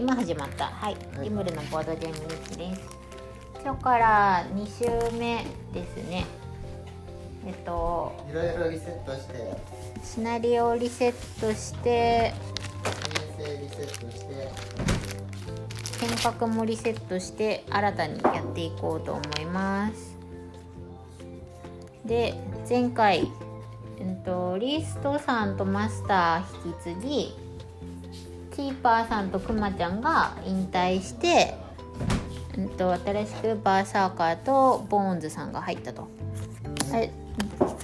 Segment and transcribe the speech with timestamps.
[0.00, 0.64] 今始まった。
[0.64, 0.96] はい。
[1.22, 2.80] リムルのボードゲーム日記です。
[3.62, 6.24] 今日から2週目ですね。
[7.46, 9.58] えっといろいろリセットして。
[10.02, 12.34] シナリオリセットして編
[13.36, 14.48] 成リセットして。
[16.06, 20.16] 見学もリセットして新たにやっていこうと思います。
[22.06, 22.32] で
[22.66, 23.30] 前回、
[23.98, 27.39] えっと、リストさんとマスター引き継ぎ
[28.52, 31.54] チーパーさんとくまちゃんが引退して、
[32.58, 36.08] うんと、新しくバーサーカーとボーンズさんが入ったと。
[36.92, 37.10] あれ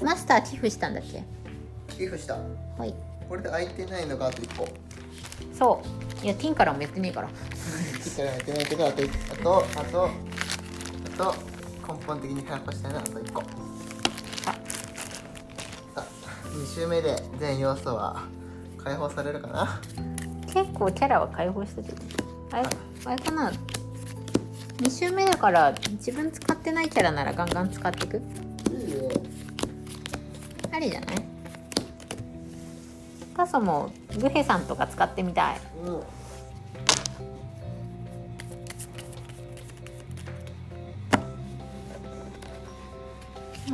[0.03, 1.23] マスター寄付したんだっけ？
[1.89, 2.35] 寄付した。
[2.35, 2.41] は
[2.85, 2.95] い。
[3.29, 4.69] これで空いてないのがあと1個。
[5.53, 5.83] そ
[6.23, 6.25] う。
[6.25, 7.29] いやティンからもやってねえから。
[7.29, 9.05] ティンからもやってないけどあとあ
[9.37, 10.11] とあと
[11.25, 11.35] あと
[11.95, 13.41] 根本的にカンしたいのはあと1個。
[13.41, 13.45] あ。
[14.45, 14.57] さ
[15.95, 16.01] あ
[16.49, 18.25] 2周目で全要素は
[18.77, 19.81] 解放されるかな？
[20.57, 21.93] 結構キャラは解放してて
[22.51, 22.69] あれ
[23.05, 23.53] あれかな？
[24.81, 28.23] 二周目だから自分使ってないキャラならガンガン使っていく
[30.73, 31.17] ありじゃない？
[33.37, 36.03] パソもグヘさんとか使ってみたい、うん。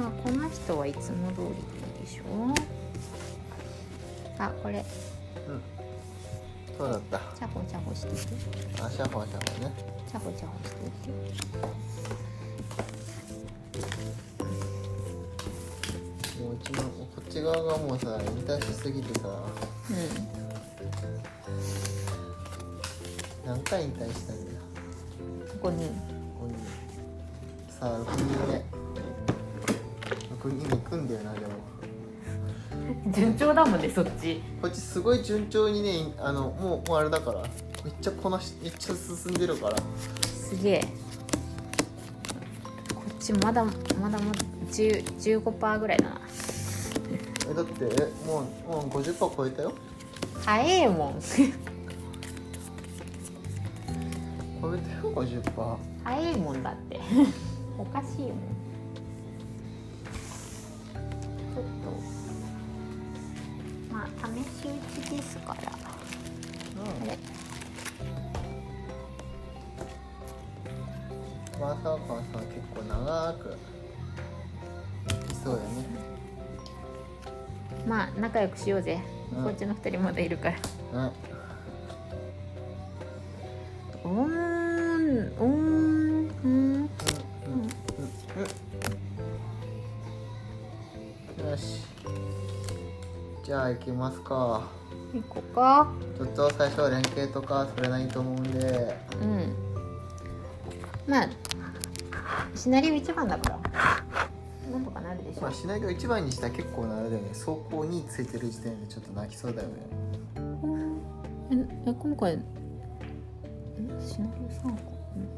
[0.01, 2.53] まあこの人はいつも通りでいいでしょ？
[4.39, 4.85] あこれ、
[5.47, 5.63] うん。
[6.79, 7.19] そうだった。
[7.37, 8.35] チャポチャポしてて。
[8.83, 9.73] あチャホチャホね。
[10.09, 11.11] チャポチャポしてて。
[16.43, 16.83] もううちこ
[17.21, 19.29] っち側がもうさ引退しすぎてさ。
[19.29, 19.97] うん
[23.45, 24.53] 何回引退したんだ？
[24.53, 24.59] よ
[25.53, 25.93] ここにこ
[26.41, 26.55] こに
[27.69, 28.65] さあ六人目。
[30.31, 31.47] 六人目組んでるなでも。
[33.11, 34.41] 順調だもんねそっち。
[34.61, 37.43] こっちすごい順調にねあのもうもうあれだから。
[37.85, 39.77] めっちゃこなしめっちゃ進んでるから。
[40.25, 40.81] すげえ。
[42.95, 43.71] こっちまだま
[44.09, 44.19] だまだ
[44.71, 46.21] 15%ぐらいだな。
[47.51, 47.85] えだって
[48.25, 49.73] もうもう50%超えたよ。
[50.45, 51.15] 早えもん。
[54.63, 57.01] 超えたよ50%早えもんだって。
[57.79, 58.62] おかしいもん
[65.17, 65.63] ですから。
[66.83, 67.19] うん、あれ。
[71.61, 73.57] マかサーさ結構長く。
[75.45, 75.65] そうよね。
[77.87, 79.01] まあ仲良くしようぜ、
[79.37, 80.59] うん、こっちの二人まだいるから、
[80.93, 81.13] うん、
[84.05, 84.33] うん。
[85.13, 86.83] うん、うん、
[91.51, 91.81] よし
[93.45, 94.82] じゃあ行きますか。
[95.13, 95.93] 1個か。
[96.17, 98.97] ちょっと最初は連携とかそれないと思うんで。
[99.21, 99.55] うん。
[101.07, 101.29] まあ
[102.55, 103.59] シナリオ一番だから。
[104.71, 107.29] なんとかなるでしょまあシナリオ一番にしたら結構なるだよね。
[107.31, 109.75] 走行についてる時点でちょっと泣きそうだよね。
[111.87, 112.39] え今回
[114.01, 114.93] シナリオ3個？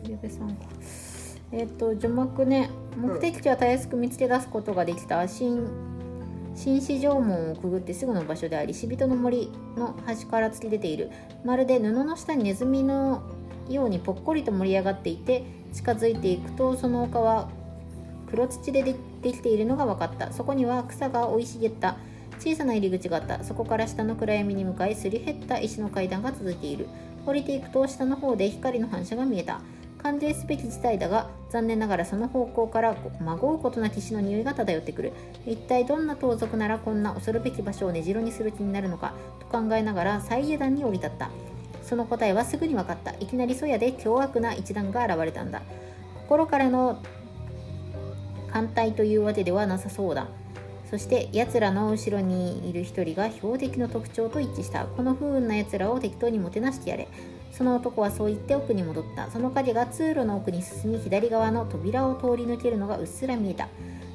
[0.04, 0.66] シナリオ3か
[1.50, 2.70] えっ、ー、と序幕ね。
[2.96, 5.26] 目的地はたやすく見つけ出すことができた。
[5.26, 5.66] 新
[6.54, 11.10] 紳士城門をくぐってすぐの場所であり死人の森の端から突き出ている。
[11.44, 13.22] まるで布の下にネズミの
[13.68, 17.48] ようにぽっこりと盛り上がっていて近づいていくとその丘は
[18.30, 18.94] 黒土でで
[19.32, 20.32] きているのが分かった。
[20.32, 21.96] そこには草が生い茂った。
[22.38, 23.44] 小さな入り口があった。
[23.44, 26.88] そこから下の暗闇に向かいすり減った石の階段が続いている。
[27.26, 29.60] 降りていくと下の方で光の反射が見えた。
[30.04, 35.12] 関税すべき事態だが残念ながらその方向からまごうことなき死の匂いが漂ってくる。
[35.46, 41.30] 一体どんな盗賊ならこんな恐るべき場所を根城にする気になるのかと考えながら最下段に降り立った。
[41.82, 43.14] その答えはすぐに分かった。
[43.14, 45.62] いきなりそやで凶悪な一団が現れたんだ。
[46.28, 47.02] 心からの
[48.52, 50.28] 艦隊というわけではなさそうだ。
[50.90, 54.84] そして奴らの後ろにいる一人が標的の特徴と一致した。
[54.84, 57.08] この不運な奴らを適当にもてなしてやれ。
[57.56, 59.30] その男はそう言って奥に戻った。
[59.30, 63.68] その影が通路の奥に進み左側の扉を通り抜けるのがうっすら見えた。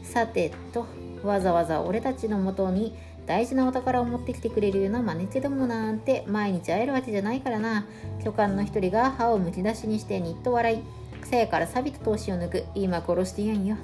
[0.03, 0.86] さてと
[1.24, 7.86] わざわざ俺たちのもとに大事なお宝を持ってきてくれるような真似てどもなんて毎日会えるわけじゃないからな。
[8.24, 11.25] 巨漢の一人が歯をむき出しにしてニッと笑い。
[11.25, 12.65] さやから錆びた闘志を抜く。
[12.75, 13.77] 今殺してやんよ。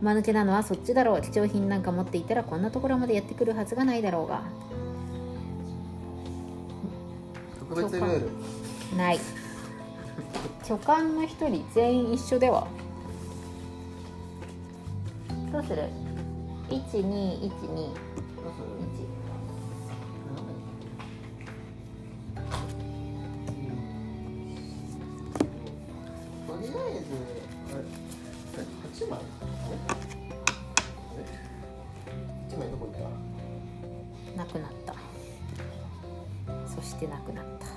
[0.00, 1.20] 間抜けなのはそっちだろう。
[1.20, 4.42] 貴重品なんか持っていたらこんなところまでやってくるはずがないだろうが。
[7.58, 8.63] 特別ルール。
[8.96, 9.20] ない。
[10.66, 12.66] 巨漢の一人全員一緒では？
[15.52, 15.82] どうする
[16.70, 17.50] ？1212
[34.36, 34.94] なくなった。
[36.74, 37.73] そしてなくなった。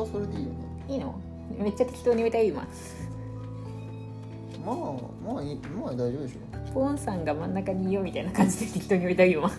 [0.00, 0.56] あ場所はそれでいいよね。
[0.88, 1.14] いいの？
[1.58, 2.66] めっちゃ適当に植えたよ今。
[4.64, 4.76] まあ
[5.34, 6.38] まあいいまあ大丈夫でしょ。
[6.74, 9.50] ポーンさんが真ん中にいようみたいな感じで適当に植えたよ今。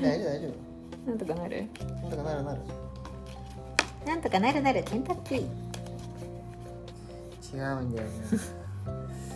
[0.00, 0.48] 大丈夫大丈
[1.06, 1.66] なんとかなる？
[1.74, 2.60] 夫なんとかなるなる。
[4.06, 5.40] なんとかなるなるケンタッキー。
[5.40, 5.44] 違
[7.54, 8.14] うんだよね。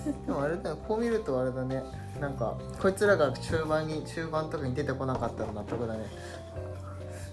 [0.26, 1.82] でもあれだよこう見るとあれだね。
[2.20, 6.00] なんかこいつらが中盤に中盤とかに出てこなかったら納得だね。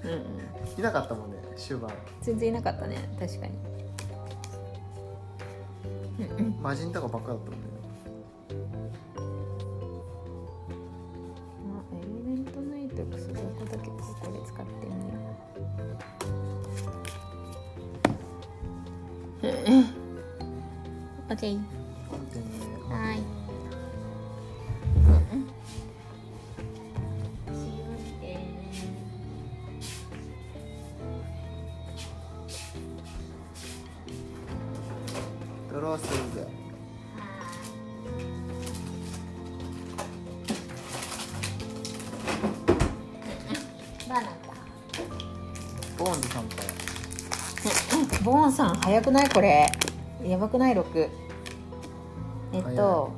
[0.03, 0.19] うんうん。
[0.77, 1.91] いなかったもんね終盤
[2.21, 2.97] 全然いなかったね。
[3.19, 3.53] 確かに。
[6.19, 6.61] うんうん。
[6.61, 7.68] 魔人とかばっかだったもんね
[48.23, 49.29] ボーンさん早くない？
[49.29, 49.65] これ。
[50.23, 51.09] やばくない？6
[52.53, 53.11] えっと。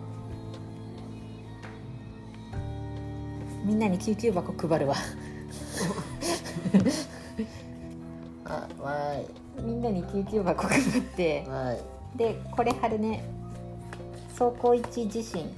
[3.64, 4.96] みんなに救急箱配るわ。
[8.46, 11.46] あわーみんなに救急箱配って。
[12.16, 13.24] でこれ貼るね。
[14.38, 15.50] 走行一地震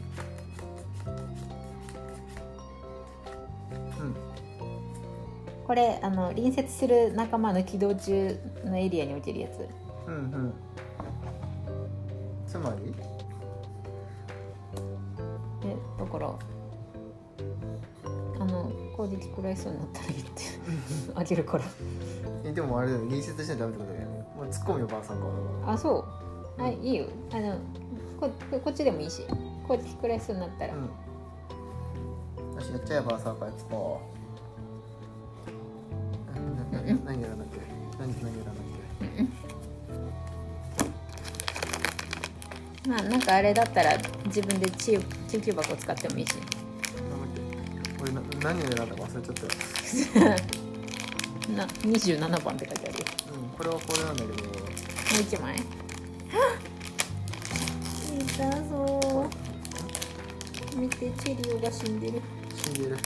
[5.73, 9.67] これあの隣接する仲間の起動中のエリアに置けるやつ。
[10.05, 10.53] うんうん。
[12.45, 12.93] つまり？
[15.65, 16.29] えだから
[18.39, 20.31] あの攻撃食らいそうになったら言って
[21.15, 21.63] あげるから。
[22.45, 22.99] えでもあれだよ。
[23.05, 24.17] 隣接しないとダメってことだよね。
[24.37, 25.25] もう突っ込みよばあさんか
[25.65, 26.05] らあそ
[26.59, 26.61] う。
[26.61, 27.07] あいいよ。
[27.31, 27.57] あの
[28.19, 28.29] こ
[28.63, 29.25] こっちでもいいし。
[29.67, 30.81] 攻撃食らいそうになったら、うん。
[32.57, 34.12] よしやっちゃえばさかやっぱ
[36.85, 37.59] ななな何やらなきゃ。
[37.99, 38.73] 何何やらなき
[42.87, 46.31] まあなんかあれだったら自分で救救急箱使ってもいいし。
[46.31, 46.35] ゃ
[48.01, 49.41] 俺な何を選んだか忘れちゃった
[50.19, 50.35] よ。
[51.55, 52.99] な27番って書いてある。
[52.99, 54.49] ようんこれはこれなんだけど。
[54.49, 54.55] も
[55.17, 55.55] う一枚。
[58.33, 59.27] 痛そ
[60.75, 62.21] う見てチェリオが死んでる。
[62.53, 62.97] 死んでる。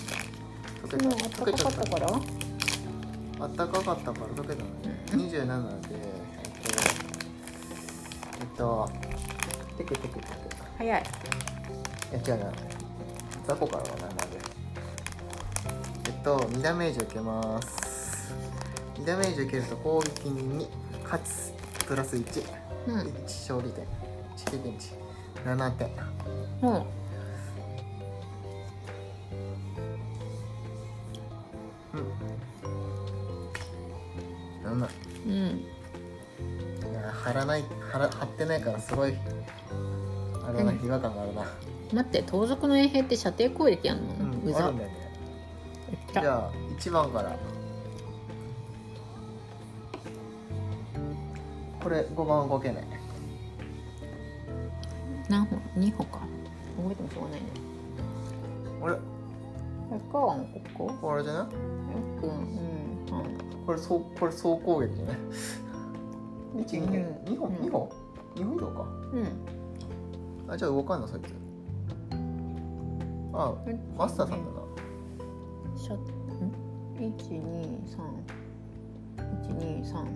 [1.04, 2.37] もうたあったかかったから
[3.40, 5.00] あったかかったから溶けたのね。
[5.08, 6.80] 27でえっと
[8.40, 8.90] えっと
[9.78, 10.26] テクテクテク
[10.78, 11.04] 早い。
[11.04, 12.52] いや違うな
[13.46, 14.40] 雑魚からはないまで。
[16.06, 18.34] えっと2ダメージを受けます。
[18.96, 20.68] 2ダメージを受けると攻撃に
[21.04, 21.54] 勝つ
[21.86, 22.44] プラス1、
[22.88, 23.00] うん。
[23.00, 23.86] 1勝利点。
[24.36, 24.94] 1経験値
[25.46, 25.90] 7点。
[26.62, 27.07] も7
[34.86, 34.90] う
[35.28, 35.36] うん。
[35.36, 39.14] いや貼らない貼ら貼ってないからすごい
[40.46, 40.86] あれだなうん。
[40.86, 41.44] 違和感があるな。
[41.94, 44.04] 待って盗賊の衛兵って射程攻撃やんの、
[44.46, 44.96] うざんだよね。
[46.14, 47.38] じゃあ1番から。
[51.82, 52.84] これ5番動けない。
[55.30, 56.20] 何本？2本か。
[56.78, 57.48] 覚えてもしょうがないね。
[58.84, 58.94] あれ？
[59.90, 60.42] これかこ
[60.88, 60.94] こ？
[61.02, 61.44] これじゃない？
[62.24, 62.30] うん。
[62.30, 65.18] うんこれ総これ総攻撃じゃない
[66.62, 67.62] 一二うん二本うん。
[67.62, 67.90] 二本？
[68.36, 68.82] 二本以上か。
[69.12, 70.52] うん。
[70.54, 71.34] あじゃあ動かんのそいつ
[73.34, 73.54] あ
[73.98, 74.62] マスターさんだな。
[75.78, 76.00] シャん？
[76.96, 78.00] 一二三
[79.44, 80.08] 一二三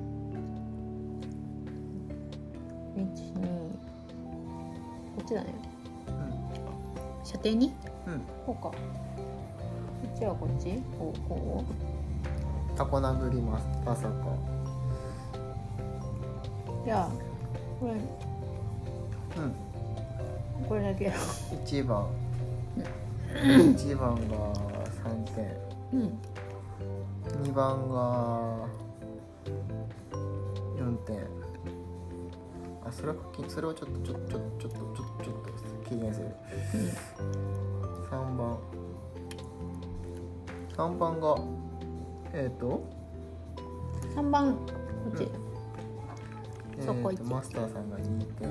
[2.96, 3.00] 一
[3.36, 3.41] 二
[5.15, 5.53] こっちだね。
[7.25, 7.74] 射程に？
[8.08, 8.13] うん。
[8.13, 8.70] うんこうか。
[8.72, 8.75] こ
[10.15, 10.81] っちはこっち？
[10.98, 11.65] こうこ
[12.75, 13.67] タコ殴ります。
[13.85, 14.09] まさか。
[14.09, 14.13] う
[16.85, 17.09] じゃあ
[17.79, 17.93] これ。
[17.93, 17.95] う
[19.45, 20.67] ん。
[20.67, 21.09] これだけ。
[21.65, 22.07] 1番。
[23.33, 24.53] 1番が
[25.03, 25.57] 3点。
[25.93, 26.19] うん。
[27.43, 28.67] 2番が
[30.77, 31.41] 4点。
[32.85, 36.27] あそれはきそれをちょっとちょっとちょっとちょっとちょっとちょっと軽減する
[38.09, 38.57] 3番
[40.75, 41.35] 3番が
[42.33, 42.81] えっ、ー、と,、
[44.15, 44.61] 三番こ
[45.13, 48.50] っち、えそこー、マスターさんが2点。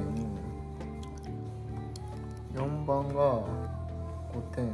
[2.55, 4.67] 4番が5点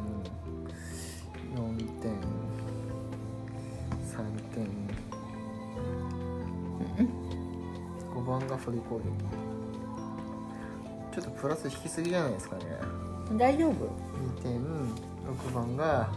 [1.55, 2.13] 4点。
[4.03, 4.17] 3
[4.55, 4.67] 点。
[8.15, 9.05] 5番がフリコール
[11.15, 12.65] ちょっとプラス引きすぎじゃないですかね。
[13.39, 14.61] 大丈夫？2点
[15.27, 16.09] 6番が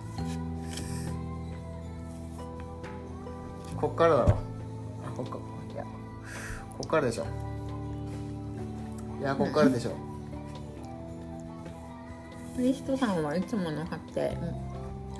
[3.80, 4.38] こっからだろ。
[5.06, 5.38] あこっか
[5.74, 5.86] いや。
[6.78, 7.26] こっからでしょ。
[9.20, 9.92] いやこっからでしょ。
[12.58, 14.38] リストさんはいつもの貼って、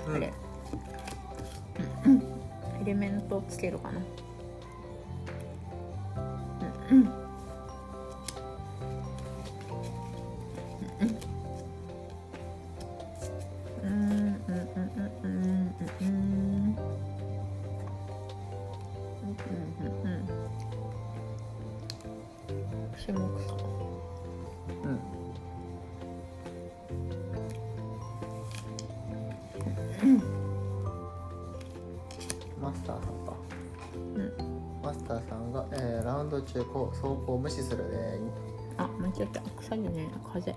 [0.08, 0.34] うん、あれ、
[2.82, 4.02] エレメントつけるかな。
[6.92, 7.04] うんうん。
[7.04, 7.19] うん
[37.34, 38.20] を無視するで
[38.78, 39.42] あ間違えた。
[39.60, 40.52] 草じゃね風。
[40.52, 40.56] い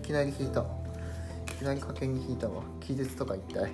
[0.00, 0.60] きなり引いた。
[0.60, 0.64] い
[1.58, 2.62] きなり賭けに引いたわ。
[2.80, 3.70] 気絶とか一体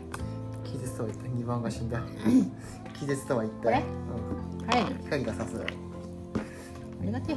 [0.64, 2.02] 気絶とは一体2番が死んだ。
[2.98, 4.66] 気絶とは一体うん。
[4.66, 5.60] 早いの光がさす。
[5.60, 7.36] ありがてえ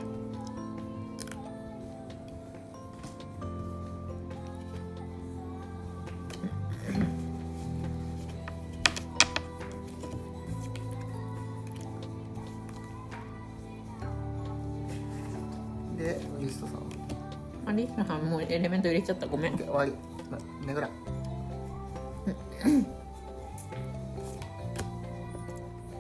[18.53, 19.27] エレメント入れちゃった。
[19.27, 19.58] ごめん。
[19.58, 19.93] 終わり。
[20.29, 20.88] なねぐら。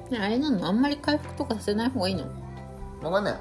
[0.09, 0.67] ねあれなの？
[0.67, 2.25] あんまり回復とかさせない方がいいの？
[3.01, 3.35] わかんない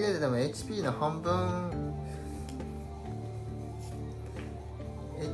[0.00, 1.94] まあね、とりあえずでも HP の半分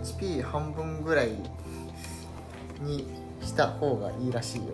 [0.05, 1.31] HP 半分ぐらい
[2.81, 3.07] に
[3.41, 4.65] した方がいいらしいよ。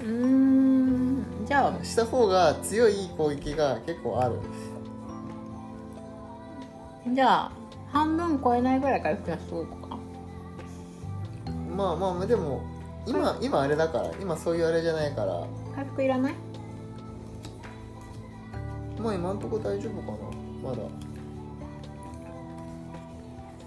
[0.00, 1.84] うーんじゃあ。
[1.84, 4.34] した方が強い攻撃が結構ある。
[7.14, 7.52] じゃあ
[7.92, 9.98] 半分超えないぐらい回復がすごいか。
[11.76, 12.62] まあまあでも
[13.06, 15.46] 今今あれだから今そういうあれじゃないから。
[15.76, 16.34] 回復いらない？
[19.08, 20.18] まあ今んとこ大丈夫かな。
[20.62, 20.82] まだ。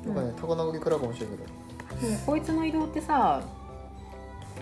[0.05, 1.43] なんかね高殴り食らうかもしれんけど。
[1.99, 3.41] でもこいつの移動ってさ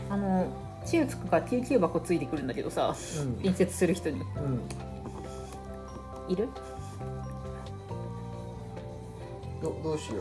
[0.09, 0.47] あの
[0.85, 3.35] チューつくか TQ 箱ついてくるんだけどさうん。
[3.35, 4.21] 隣接する人に。
[4.21, 4.61] うん。
[6.31, 6.47] いる？
[9.61, 10.19] どどうしよう。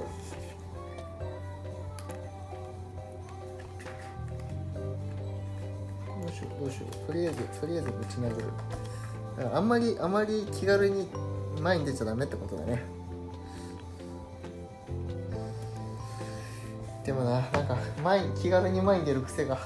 [6.20, 7.06] どうしようどうしよう。
[7.06, 8.44] とりあえずとりあえずぶち殴る
[9.54, 11.06] あんまりあまり気軽に
[11.60, 12.82] 前に出ちゃダメってことだね。
[17.04, 19.58] でもななんか前気軽に前に出る癖が。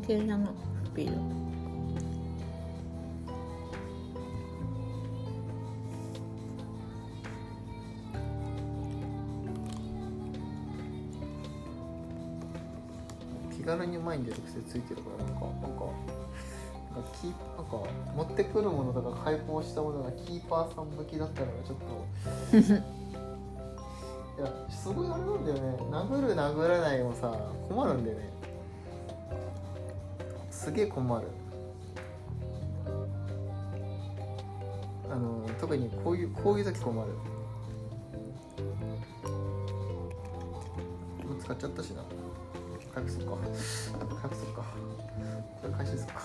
[0.00, 0.50] ピン系だな
[0.84, 1.16] スピード
[13.56, 15.84] 気軽に前に出る癖ついてるからなんかなんか
[16.94, 22.56] なんかキーなんか持ってくるものとか開放したものがキーパーさん向きだったのがちょっと
[24.42, 25.76] いやすごいあれなんだよね。
[25.92, 27.32] 殴る殴らないもさ
[27.68, 28.33] 困るんだよね
[30.64, 31.26] すげえ困る。
[35.10, 37.12] あの特にこういうこういう時困る。
[41.22, 42.02] もう使っちゃったしな。
[42.98, 43.32] 隠すか。
[43.44, 43.92] 隠す
[44.54, 44.64] か。
[45.60, 46.22] これ回収すか。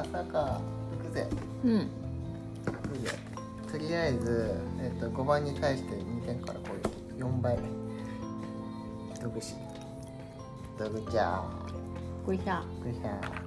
[0.00, 0.60] っちゃえば朝か
[1.02, 1.28] 行くぜ。
[1.64, 1.72] うん。
[1.72, 1.78] いい
[3.04, 3.10] よ
[3.70, 7.58] とりあえず、えっと5番に対して2点から攻撃4倍
[9.20, 9.54] ドグシ
[10.78, 11.42] ドグチャー
[12.24, 13.42] これさグシャー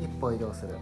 [0.00, 0.76] 一歩移動する。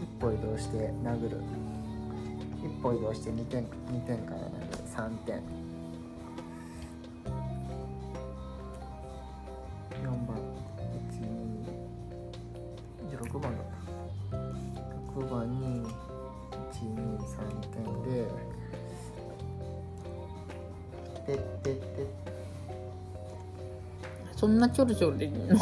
[0.00, 1.40] 一歩移動して殴る。
[2.62, 4.50] 一歩移動して2点2点から殴る。
[4.96, 5.42] 3点
[13.16, 13.64] 1 2じゃあ6番だ
[15.16, 15.82] 6番に
[16.72, 18.26] 123点で
[21.26, 22.06] てってって
[24.36, 25.56] そんなちょろちょろできるの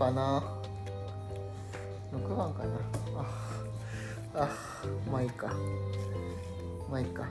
[0.00, 0.42] かな。
[2.10, 2.68] 6番かな。
[4.34, 4.48] ああ
[5.10, 5.52] まあいいか。
[6.90, 7.28] まあいいか。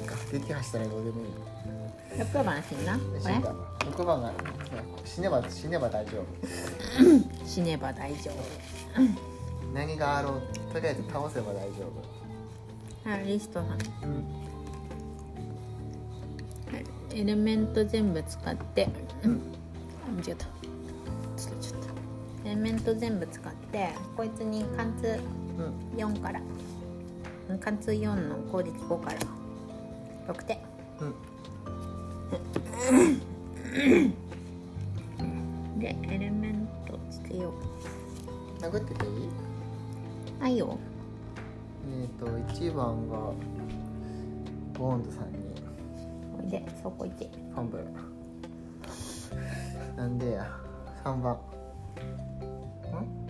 [0.00, 0.14] いいか。
[0.32, 1.28] 撃破したらどうでもいい。
[2.22, 3.20] 6番死んなこれ？
[3.20, 3.52] 死んだ。
[3.80, 4.32] 6番が
[5.04, 6.24] 死ねば死ねば大丈夫。
[7.44, 8.30] 死ねば大丈
[9.74, 10.42] 何があろう？
[10.72, 11.82] とりあえず倒せば大丈
[13.04, 13.10] 夫。
[13.10, 13.64] はいリストさん。
[13.64, 14.24] 夫うん
[17.14, 18.88] エレメント全部使って。
[19.24, 19.32] うん。
[19.32, 19.61] あ
[20.10, 21.80] 間違えたちゃっ
[22.44, 22.48] た。
[22.48, 25.20] エレメント全部使ってこいつに貫通
[25.58, 26.40] うん4から。
[27.50, 29.18] うん貫通4の攻撃5から。
[30.34, 30.58] 6点。
[31.00, 31.14] うん。
[35.78, 37.50] でエレメントつけよ
[38.60, 38.62] う。
[38.62, 39.28] 殴ってていい？
[40.40, 40.78] あいいよ。
[41.90, 43.32] えっ、と1番が
[44.78, 45.38] ボーンズさんに。
[46.38, 47.28] おいでそこ行って。
[47.54, 47.84] ファンブル
[49.96, 50.50] なんでや
[51.04, 51.34] 3番。
[51.34, 51.38] ん？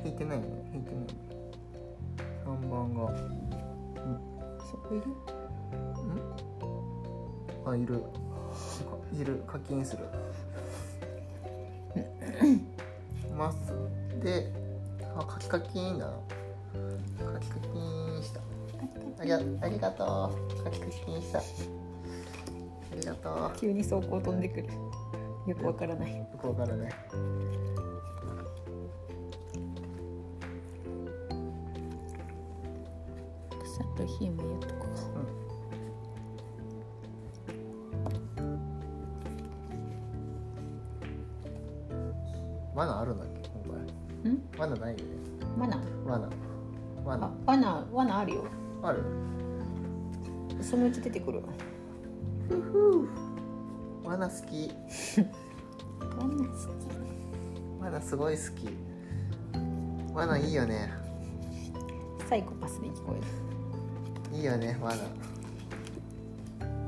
[0.05, 0.49] 引いてないよね。
[0.75, 1.07] 引いてない
[2.45, 3.13] 3番が。
[4.71, 5.07] そこいる
[7.69, 7.71] ん？
[7.71, 8.03] あいる。
[9.13, 9.43] いる。
[9.47, 10.05] 課金する。
[13.37, 13.57] ます。
[14.23, 14.53] で
[15.17, 16.13] あカキカキンだな。
[17.35, 18.41] カキカキンした。
[19.21, 20.65] ありがありがとう。
[20.65, 21.39] カキカキンした。
[21.39, 21.43] あ
[22.95, 23.59] りがとう。
[23.59, 24.69] 急に走行飛んでくる。
[25.47, 26.17] よくわからない。
[26.17, 26.93] よくわからない。
[33.63, 34.87] 草と火も言うとこ
[42.75, 43.51] 罠あるんだっけ？
[44.25, 44.39] 今ん？
[44.57, 45.05] 回罠ないよね。
[45.59, 46.29] マナ罠。
[47.05, 47.27] 罠。
[47.27, 48.45] あ罠罠あるよ。
[48.83, 49.03] ある。
[50.63, 51.43] そのうち出てくる
[52.49, 53.09] ふふ
[54.13, 54.71] 罠好き。
[56.19, 56.69] 罠好
[57.81, 58.69] 罠すごい好き。
[60.13, 60.93] 罠いいよね。
[62.19, 63.17] きサイコパスに聞こ
[64.33, 65.01] えいいよね罠る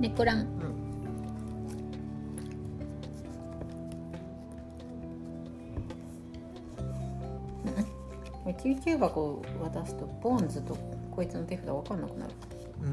[0.01, 0.41] 猫ラン。
[0.41, 0.43] う
[8.51, 8.55] ん。
[8.63, 10.77] 救急箱を渡すとボーンズと
[11.11, 12.35] こいつの手札分かんなくなる。
[12.83, 12.93] うん。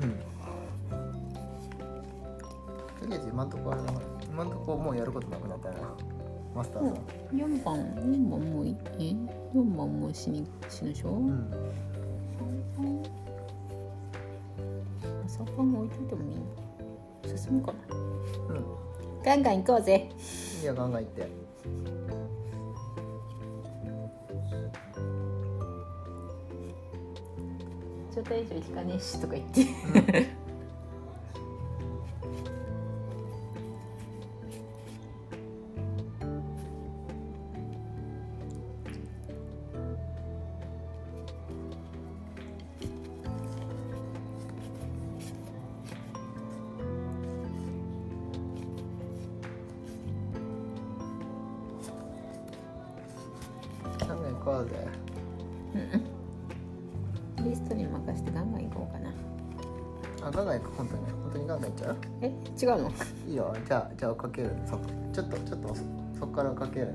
[2.98, 3.82] とりあえず今んとこあれ
[4.32, 5.76] 今んとこもうやることなくなったな
[6.56, 6.96] マスターさん。
[7.36, 9.02] 4番4番もういえ
[9.54, 11.52] 4番もう死に死ぬでしょ、うん。
[15.26, 16.38] 朝パン置いといてもいい？
[16.38, 17.96] の進むかな。
[17.96, 18.66] うん。
[19.24, 20.10] ガンガン行こうぜ。
[20.60, 21.28] いいよガンガン行って。
[28.14, 29.66] ちょっと以上引かねえしとか言って。
[29.94, 30.02] ガ
[64.02, 64.78] じゃあかけるそ
[65.14, 65.84] ちょっとちょっとそ
[66.22, 66.94] そっからかけるね。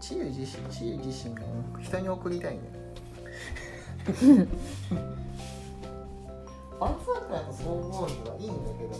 [0.00, 1.36] 治癒自身治癒自身を
[1.78, 2.60] 人に送りたいね。
[6.80, 8.96] バンサークラーの総合図はいいんだけど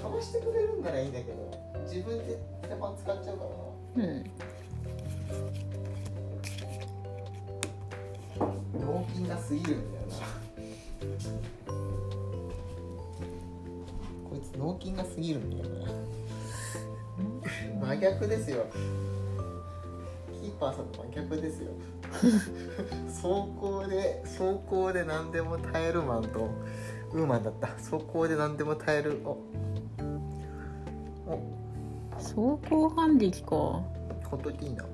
[0.00, 1.50] かましてくれるんならいいんだけど
[1.92, 3.42] 自分で手番使っちゃうか
[3.96, 4.10] らな。
[4.10, 4.24] うん。
[8.80, 9.76] 脳筋が過ぎる。
[9.76, 9.93] んだ
[15.24, 15.64] ぎるんだよ。
[17.80, 18.66] な真逆ですよ。
[20.40, 21.72] キーパーさんと真逆ですよ。
[23.06, 23.22] 走
[23.58, 26.48] 行で走行で何でも耐えるマンと
[27.12, 27.68] ウーマンだった。
[27.68, 29.20] 走行で何でも耐える。
[29.24, 29.30] お。
[31.26, 31.40] お。
[32.14, 32.34] 走
[32.68, 33.48] 行反撃か。
[33.50, 34.84] ほっといていいな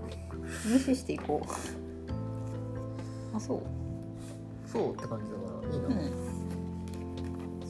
[0.66, 3.36] 無視していこう。
[3.36, 3.60] あそう。
[4.66, 5.88] そうって感じだからいいな。
[5.88, 6.12] うん。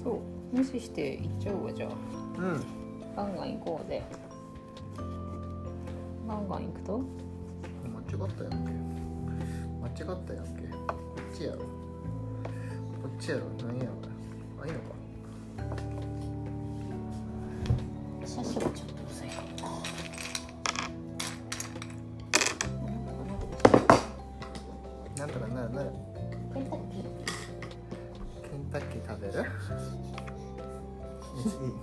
[0.02, 0.18] そう。
[0.52, 2.64] 無視していっちゃうわじゃあうん。
[3.14, 4.02] ガンガン行こうぜ。
[6.26, 6.98] ガンガン行くと？
[7.84, 8.72] 間違ったやんけ。
[9.82, 10.62] 間違ったやんけ。
[10.62, 10.76] こ
[11.30, 11.58] っちやろ。
[11.58, 11.64] こ
[13.08, 13.42] っちやろ。
[13.66, 13.90] 何やろ。
[14.62, 14.84] あいいのか。
[18.26, 19.28] シャッシャがちょっとうざい
[25.18, 25.70] なんとかなる？
[25.74, 25.90] なる
[26.54, 26.94] ケンタッキ
[28.48, 29.32] ケンタッキー食べる？
[31.36, 31.79] いいよ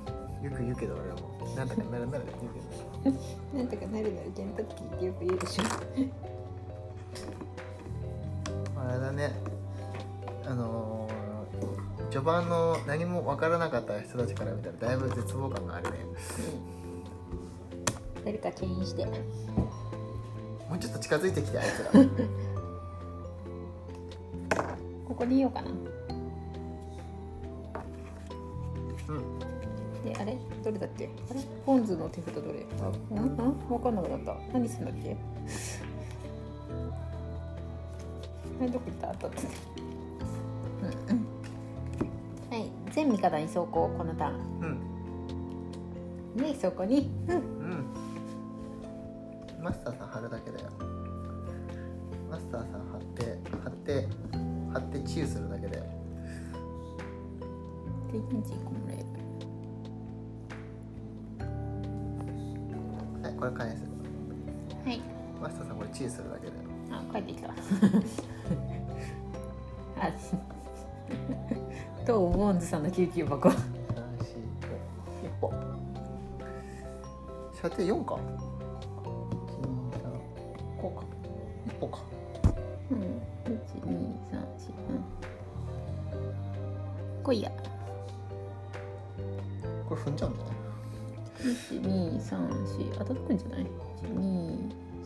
[0.57, 1.37] く言うけど俺も。
[1.55, 2.59] なんとか なるなるって言うけ
[3.09, 3.15] ど。
[3.53, 5.63] ーなんとかなるなるケンタッキーってよく言うでしょ。
[8.79, 9.31] あれだね。
[10.45, 15.97] あのー、序盤の何も分からなかった人たちから見たらだいぶ絶望感があるね。
[18.25, 19.05] 誰か牽引して。
[19.05, 19.11] も
[20.75, 21.91] うちょっと近づいてきてあいつら。
[25.07, 25.69] ここにいようかな
[30.67, 31.09] どれだっけ？
[31.31, 31.39] あれ？
[31.65, 32.65] ポンズの手札どれ？
[32.81, 33.17] あうん？
[33.19, 33.35] うん？
[33.69, 34.35] 分かんなくなった。
[34.51, 35.15] 何すんだっけ？
[38.59, 39.09] あれどこ行った？
[39.09, 39.41] あったあった。
[39.43, 41.25] うんうん。
[42.51, 42.69] はい。
[42.91, 44.33] 全味方に走行このターン。
[46.35, 46.43] うん。
[46.43, 47.09] ねそこに。
[47.29, 47.35] うん。
[47.35, 47.85] うん
[49.63, 50.65] マスターさん貼るだけだよ。
[52.29, 54.07] マスターさん貼って貼って
[54.73, 55.77] 貼ってチューするだけで
[58.11, 59.05] 経験値1個もらえる
[63.37, 63.83] これ返す。
[64.85, 64.99] はい。
[65.41, 66.59] マスターさんこれチするだけだよ。
[66.91, 67.49] あ帰ってきた。
[70.01, 70.11] あ
[72.05, 73.49] とボーンズさんの救急箱。
[73.49, 73.63] 3 4 5
[75.23, 75.53] 一歩
[77.53, 78.15] 射程4か。
[78.15, 78.19] 1
[79.61, 80.01] 2 3
[80.81, 81.05] こうか。
[81.67, 81.99] 一歩か。
[82.91, 82.97] うん。
[82.99, 83.03] 1
[83.83, 83.97] 2
[84.31, 84.93] 3 4う
[87.21, 87.23] ん。
[87.23, 87.51] 来いや
[92.97, 93.67] 1234あ届くんじゃない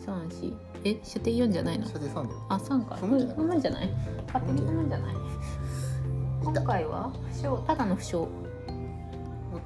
[0.05, 1.85] ？1234え射程4じゃないの？
[1.85, 2.27] 射程3だよ。
[2.49, 2.95] あ3か。
[2.95, 3.89] 踏むんじゃないじゃない？
[4.27, 5.15] 勝手に踏むんじゃない？
[6.43, 7.49] 今回は負傷。
[7.67, 8.17] ただの負傷。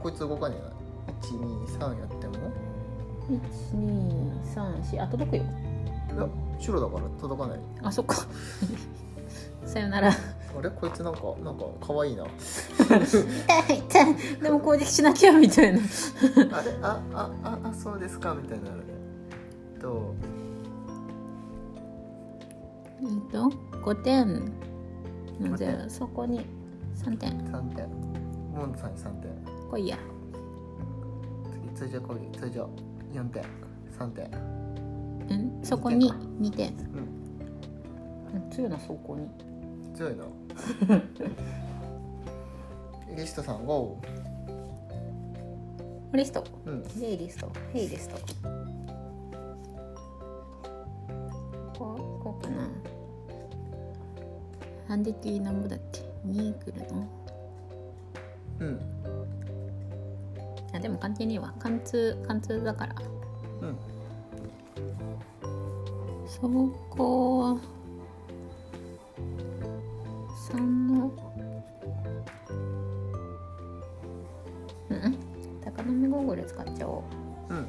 [0.02, 0.76] こいつ動かねえな。
[1.22, 2.34] 123やっても
[3.74, 5.44] ？1234あ届くよ。
[5.44, 6.28] いや
[6.60, 7.60] 白だから届かない。
[7.84, 8.16] あそっか。
[9.66, 10.12] さよなら
[10.58, 10.70] あれ？
[10.70, 12.24] こいつなんかなんか可愛いな。
[12.24, 14.16] あ痛い痛い。
[14.42, 15.80] でも攻撃しなきゃみたいな。
[15.80, 15.86] れ？
[16.82, 18.34] ああああそうですか？
[18.34, 18.72] みたいにな。
[18.72, 18.84] るね
[19.80, 20.16] と。
[23.02, 23.50] えっと
[23.84, 24.52] ？5点。
[25.42, 26.46] 5点じゃあそこに。
[26.96, 27.32] 3点。
[27.52, 27.90] 3点。
[28.56, 29.32] モンドさんに3点。
[29.72, 29.98] 来いや。
[31.76, 32.40] 次通常攻撃。
[32.40, 32.70] 通常。
[33.14, 33.44] 4点。
[34.00, 34.32] 3点。
[35.30, 35.60] うん？
[35.64, 38.40] そこに2点うん。
[38.40, 39.28] うん強いな走行に
[39.96, 40.26] 強いな。
[43.16, 43.98] リストさんゴ
[46.14, 46.44] リスト？
[46.66, 46.84] ーうん。
[47.02, 47.50] ヘイリスト。
[47.74, 48.16] ヘイリスト。
[51.78, 52.68] こうこうかな。
[54.88, 57.08] 反撃なんぼだっけ？2来るの？
[58.60, 58.80] うん。
[60.74, 62.96] あでも関係ねえわ貫通貫通だから。
[63.62, 63.78] うん。
[66.28, 66.42] そ
[66.90, 67.58] こは
[70.54, 71.12] 3の。
[74.90, 74.98] うん。
[74.98, 75.18] うん
[75.64, 77.04] 高波ゴーグル使っちゃお
[77.50, 77.54] う。
[77.54, 77.68] うん。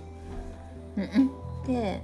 [0.96, 1.02] うん。
[1.02, 1.30] うん
[1.66, 2.02] で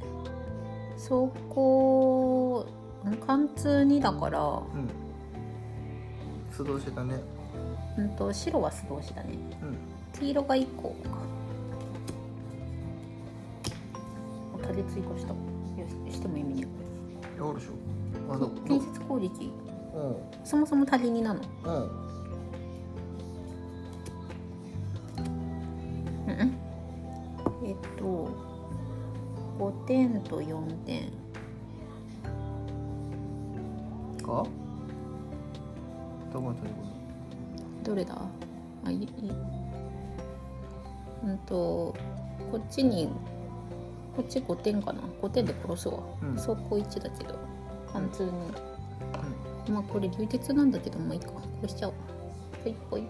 [0.94, 2.66] 走行
[3.08, 4.88] ん貫通2だからうん。
[6.50, 7.16] 素通しだね。
[7.98, 9.37] うんと白は素通しだね。
[9.62, 9.76] うん。
[10.18, 10.94] 黄色が1個か。
[14.54, 15.32] あタレ追加した。
[15.32, 16.66] よししても意味ね
[17.40, 17.72] あるでしょ
[18.32, 19.62] あの建設攻撃うん
[20.44, 21.40] そもそも足り2なの？
[21.64, 21.74] うん。
[26.24, 26.55] うんうん。
[27.64, 28.28] えっと
[29.59, 31.12] 5点と4点。
[34.22, 34.46] か？
[36.33, 36.55] どこ
[37.85, 38.16] どれだ？
[38.85, 39.09] あいい
[41.24, 41.94] うんと
[42.50, 43.09] こっちに
[44.16, 46.33] こっち5点かな？5点で殺すわ、うん。
[46.35, 47.38] 走行1だけど
[47.92, 48.31] 貫通に
[49.68, 51.29] まあこれ流鉄なんだけどもういいか
[51.62, 51.94] 殺しちゃおう。
[52.62, 53.03] ポイポイ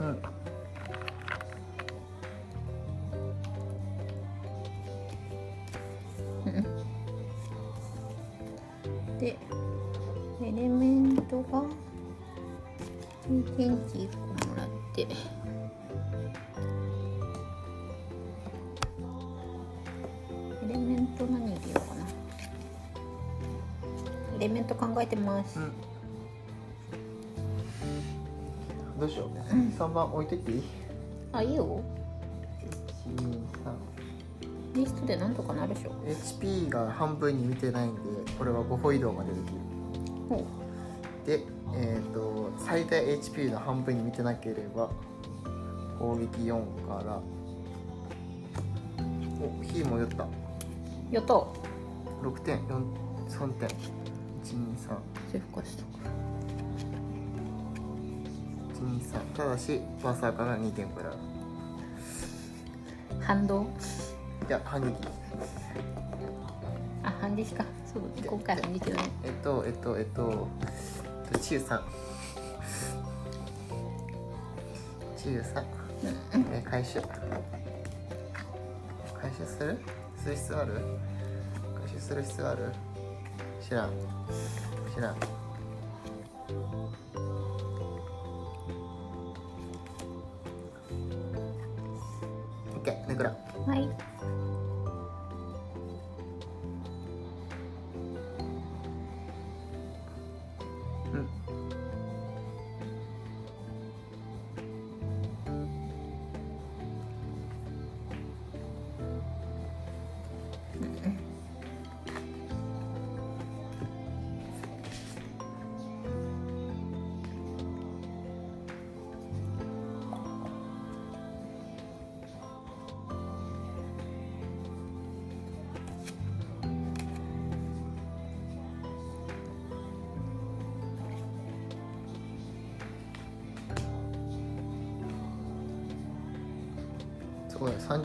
[0.00, 0.22] うん。
[29.88, 30.62] 3番置いてっていい？
[31.32, 31.80] あいいよ。
[33.06, 33.72] 123
[34.74, 35.90] リストでなんとかなるでしょ。
[36.06, 38.00] HP が半分に見てないんで
[38.38, 39.58] これは5歩移動までできる。
[40.28, 40.44] ほ
[41.24, 41.42] で
[41.74, 44.90] えっ、と最大 HP の半分に見てなければ
[45.98, 47.20] 攻撃4から。
[49.40, 50.24] お火も寄った。
[50.24, 50.26] う
[51.12, 51.34] やった。
[51.34, 51.46] 6
[52.44, 52.82] 点4
[53.28, 53.68] 3点。
[53.68, 53.72] 123
[55.30, 56.00] セーフ化しとく
[58.80, 61.10] 123ただしバーサーカーが2点食ら。
[61.10, 61.14] う
[63.20, 63.66] 反動
[64.48, 64.94] いや反撃
[67.02, 67.64] あ反撃か。
[67.92, 69.10] そう今回反撃だね。
[69.24, 70.48] えっとえっとえっと
[71.28, 71.82] えっと中3
[75.16, 75.64] 中3
[76.52, 77.00] え回収。
[79.20, 79.78] 回収する？
[80.16, 80.72] する必要ある？
[81.80, 82.72] 回収する必要ある？
[83.66, 83.90] 知らん。
[84.94, 85.16] 知らん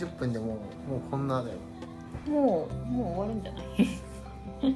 [0.06, 1.58] 30分でもうもうこんなだよ。
[2.28, 4.76] もうもう終わるんじゃない？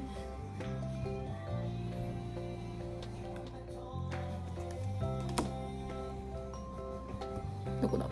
[7.80, 8.06] どこだ？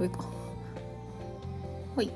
[0.00, 0.24] 上か。
[1.94, 2.10] ほい。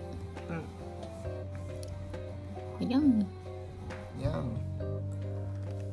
[2.80, 2.88] うん。
[2.90, 3.20] やん。
[3.20, 4.50] いやん。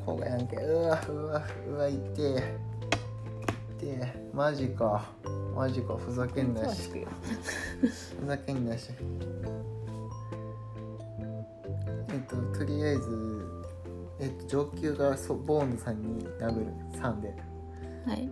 [0.06, 0.56] こがやんけ。
[0.58, 2.58] うわうわうわいてえ
[3.84, 5.06] てえマジか。
[5.56, 8.90] マジかふざけんなしふざけんなし
[12.10, 13.48] えっととりあえず
[14.20, 16.66] えっと上級がそボーンズさんに殴る。
[17.00, 17.34] 3で。
[18.08, 18.30] はい。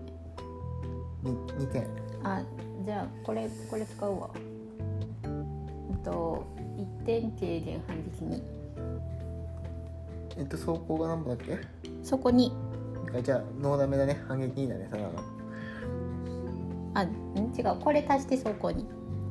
[1.24, 1.88] 2, 2点
[2.24, 2.42] あ、
[2.84, 4.30] じゃあこれこれ使うわ。
[5.24, 5.28] え
[5.94, 6.44] っと
[6.78, 8.42] 一点軽減反撃に。
[10.38, 11.60] えっと走行が何本だっけ？
[12.04, 12.52] そこに。
[13.16, 14.24] あじゃあノーダメだね。
[14.28, 15.12] 反撃にだねただの
[17.58, 17.80] 違う。
[17.80, 18.86] これ足してそこに。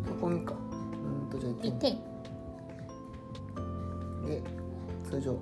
[0.06, 0.54] そこにか。
[0.54, 1.98] うんとじゃあ一1点点。
[4.26, 4.42] で
[5.09, 5.37] 通常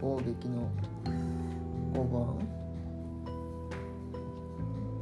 [0.00, 0.68] 攻撃の
[1.92, 2.38] 5番。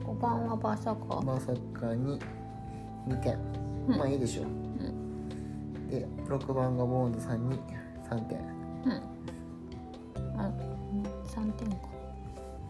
[0.04, 1.22] 五番はバーサーカー。
[1.24, 2.20] まさかに
[3.08, 3.38] 2点、
[3.88, 3.98] うん。
[3.98, 4.46] まあいいでしょう、
[5.90, 7.58] で6番がボーンズさんに
[8.08, 8.38] 3点。
[8.38, 8.92] うん。
[10.38, 10.52] あ、
[11.26, 11.76] 三点か。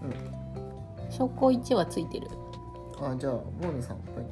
[0.03, 1.11] うん。
[1.11, 2.29] 証拠一はついてる。
[3.01, 4.24] あじゃあボーンズさんはい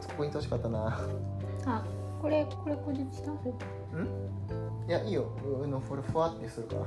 [0.00, 0.98] いつここにいてほしかったな。
[1.66, 1.84] あ、
[2.22, 3.26] これこれ個人した？
[3.26, 3.50] それ
[4.02, 4.06] ん？
[4.88, 5.26] いやいいよ。
[5.44, 6.82] うのこれふわってするから。
[6.82, 6.86] あ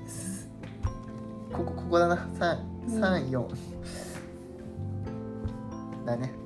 [0.08, 0.50] す
[1.52, 2.16] ここここだな。
[2.88, 3.48] 334、
[6.06, 6.46] だね。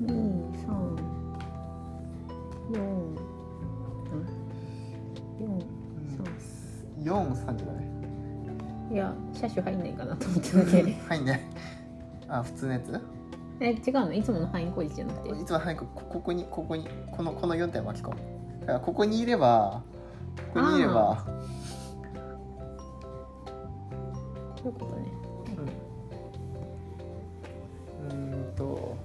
[0.00, 0.08] 二
[0.66, 0.96] 三
[2.70, 3.16] 四
[5.38, 5.74] 四
[7.04, 7.84] 43じゃない
[8.92, 11.50] いや車種入んないかなと思ってだけはいね
[12.28, 13.00] あ普通のやつ
[13.60, 14.12] え違うの？
[14.12, 15.34] いつもの範囲孤立じゃなくて？
[15.40, 18.16] いつも早くこここにここにこのこの4点巻き込む。
[18.60, 19.82] だからここにいれば
[20.52, 21.24] ここにいれば。
[24.56, 24.92] そういうことね。
[28.10, 28.52] うん。
[28.56, 28.96] と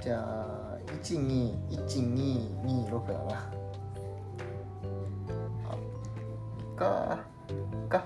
[0.00, 3.50] じゃあ121226だな。
[5.68, 5.76] あ
[6.78, 7.18] か。
[7.88, 8.04] か。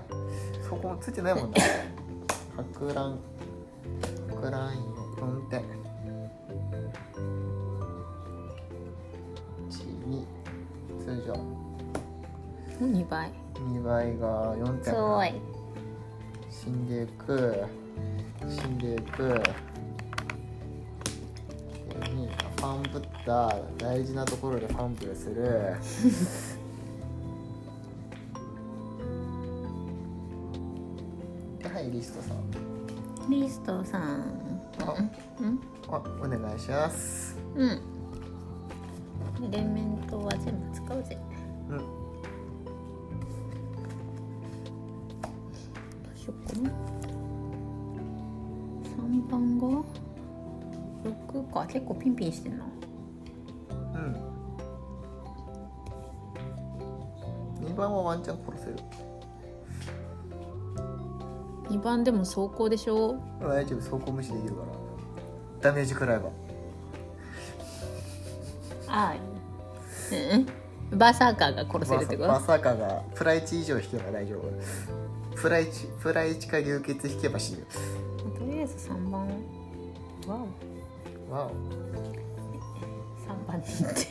[0.67, 1.57] そこもついてないもんな。
[2.57, 3.17] 博覧
[4.29, 4.88] 博覧4
[23.29, 25.75] った大事なところでファンブルする。
[31.59, 33.29] で はいリストさん。
[33.29, 34.01] リストさん。
[34.81, 34.95] あ
[35.39, 35.59] うん？
[35.87, 37.37] あお願いします。
[37.55, 37.69] うん。
[37.69, 41.17] エレメントは全部使うぜ。
[41.69, 41.77] うん。
[41.77, 41.83] ど
[46.15, 46.69] うしようかな。
[48.97, 49.83] 3番が
[51.03, 51.65] ？6か。
[51.67, 52.65] 結構ピンピンしてんな
[61.79, 63.15] 2番でも走行でしょ？
[63.41, 64.67] 大丈夫走行無視できるから。
[65.61, 66.29] ダメージ食らえば。
[68.87, 69.15] ああ。
[70.91, 70.97] うん。
[70.97, 72.29] バーサーカーが殺せるってこと？
[72.29, 74.51] まさかがプラ1以上引けば大丈夫。
[75.35, 77.65] プラ1プラ1か流血引けば死ぬ。
[78.37, 79.27] とりあえず3番。
[80.27, 80.45] わ
[81.29, 81.51] わお
[83.25, 84.07] 3番に行って。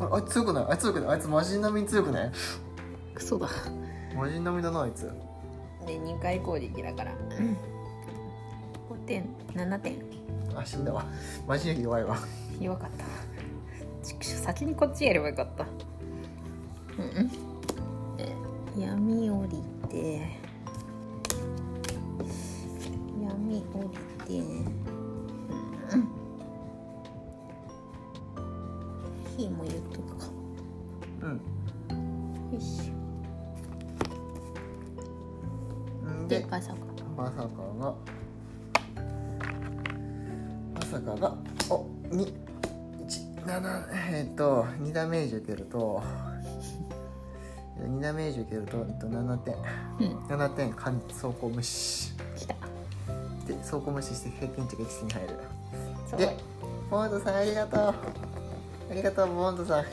[0.00, 0.66] おああいつ強くない？
[0.68, 1.10] あいつ強くない？
[1.10, 2.32] あいつ魔人並みに強くない？
[3.14, 3.48] クソだ。
[4.14, 5.10] 魔人並みだなあいつ
[5.86, 7.12] で2回攻撃だから。
[8.90, 10.02] 5点7点。
[10.54, 11.06] あ死んだわ。
[11.46, 12.18] 魔人より弱いわ。
[12.60, 13.04] 弱かった。
[14.22, 15.66] 先にこっちやればよかった。
[16.98, 17.30] うんうん。
[18.18, 18.32] え
[18.80, 20.38] 闇降りて
[23.22, 23.90] 闇降
[24.28, 26.08] りてうん
[29.36, 29.75] 火も言
[42.16, 42.32] お二
[43.44, 46.02] 7えっ、と2ダメージ受けると
[47.78, 49.54] 2ダメージ受けると、えっと、7点。
[50.00, 50.16] うん。
[50.28, 52.14] 7点完走行無視。
[52.34, 52.54] 来た。
[53.46, 55.28] で走行無視して平均値が1に入る。
[56.16, 56.36] で
[56.90, 57.80] ボンドさんありがとう。
[58.90, 59.84] ありがとうボンドさん。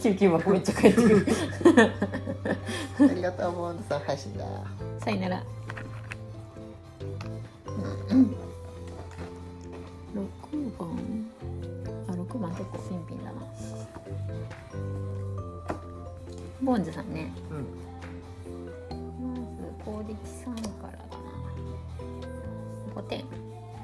[0.00, 1.26] 救 急箱めっちゃ帰ってくる。
[2.98, 4.46] ありがとうボンドさん配信だ。
[5.04, 5.42] さよなら。
[8.10, 8.45] うんうん
[12.72, 13.40] 結構ピンピンだな。
[16.62, 17.32] ボンズさんね。
[17.50, 17.66] うん。
[19.28, 20.14] まず攻撃
[20.44, 21.14] 3からだな。
[22.94, 23.24] 5点。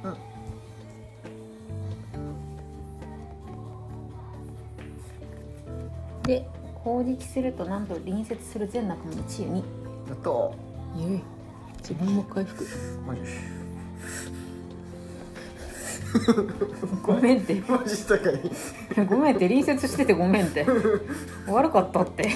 [0.04, 0.16] うん。
[6.22, 6.46] で
[6.82, 9.62] 攻撃するとなんと隣接する全仲間の治癒2や
[10.14, 10.30] った
[11.78, 12.64] 自分も回復。
[13.06, 13.20] マジ
[17.02, 17.62] ごめんって。
[17.66, 19.06] マジ高い。
[19.06, 20.66] ごめんって隣接しててごめんって。
[21.46, 22.28] 悪かったって。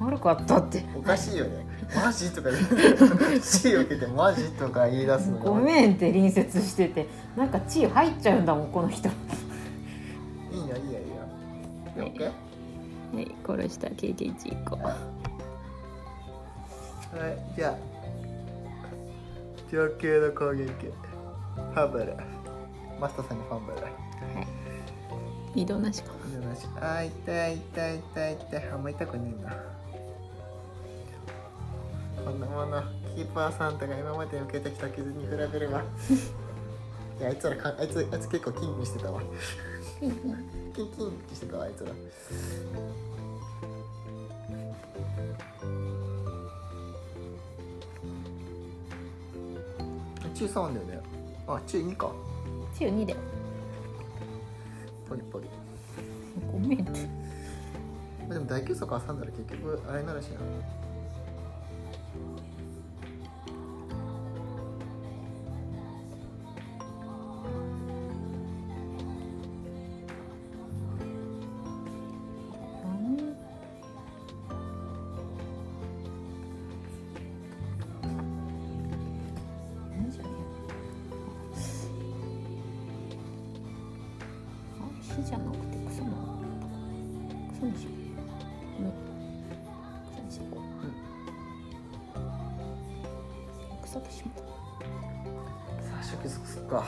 [0.00, 0.84] 悪かったって。
[0.96, 1.66] おかしいよね。
[1.94, 3.40] マジとか言う。
[3.40, 5.44] C を受けてマジとか言い出すのが。
[5.44, 7.06] ごめんって隣接してて。
[7.36, 9.08] なんか血入っちゃうんだもんこの人。
[9.08, 9.14] は
[10.52, 10.98] いいいよいいよ
[11.96, 12.06] いいよ。
[12.06, 14.96] オッケーい殺した経験値1個はい
[17.56, 17.74] じゃあ。
[19.70, 20.70] 上級の攻撃。
[21.54, 22.16] ファンブル
[23.00, 23.78] マスターさんにファンブル。
[23.78, 23.88] は
[25.56, 25.62] い。
[25.62, 26.10] 移動なしか。
[26.10, 26.14] よ
[26.54, 27.56] しあ痛い。
[27.56, 29.56] 痛い痛い痛いあんま痛くねえな
[32.24, 32.82] こんなもの。
[33.16, 35.82] キーパーサンタが今まで受けてきた傷に比べれば。
[37.20, 39.20] いやあいつらかあいつあいつ結構キンキンしてたわ
[40.00, 40.10] キン
[40.72, 41.90] キンってしてたわあいつら
[50.34, 51.00] 中3だよね
[51.46, 52.10] あ中2か
[52.80, 53.16] 治癒2で。
[55.06, 55.46] ポリポリ。
[56.50, 57.00] ごめんって
[58.32, 60.38] でも大休息挟んだら結局あれになるしな
[96.20, 96.86] ったさあ初級速すっか。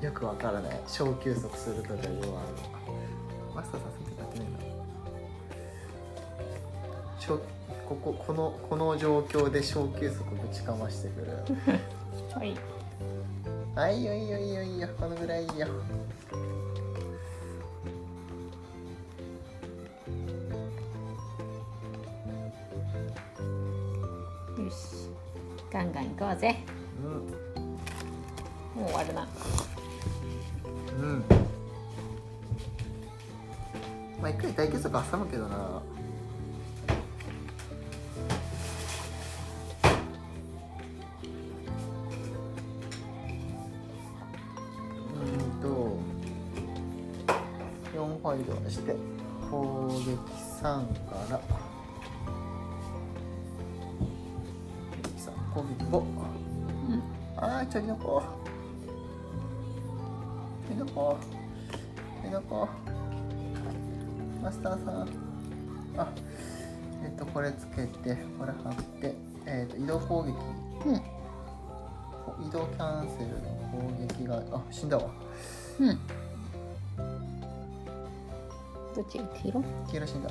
[0.00, 0.80] よくわからない。
[0.86, 2.92] 小休息するとかいうワード
[3.54, 4.58] マスターさん先生やってないんだ
[7.20, 7.38] 小
[7.88, 11.38] こここのこの状況で小休息ぶちかましてくる。
[12.34, 12.56] はい。
[13.76, 14.88] あいいよいいよいいよいいよ。
[14.98, 15.74] このぐらいいいよよ
[26.42, 26.56] ぜ。
[27.00, 28.82] うん。
[28.82, 29.28] もう終わるな。
[31.00, 31.24] うん。
[34.20, 35.82] まあ一回大休息挟むけどな。
[45.14, 45.96] うんと
[47.94, 48.96] 4ファイルして
[49.48, 50.18] 攻撃
[50.60, 51.40] 3から。
[55.16, 56.11] さあ攻撃5うん
[57.72, 58.22] あーちょいのこ
[60.68, 61.16] ちょいのこ
[62.22, 62.68] ちょいのこ
[64.42, 65.08] マスターさん
[65.96, 66.12] あ
[67.02, 69.14] えっ、とこれつけてこれ貼って
[69.46, 70.28] えっ、と移動攻撃。
[70.86, 70.96] うん。
[72.46, 75.10] 移動キャンセルの攻撃があ死んだわ。
[75.80, 75.98] うん。
[78.94, 80.30] どっちが黄色黄色死んだ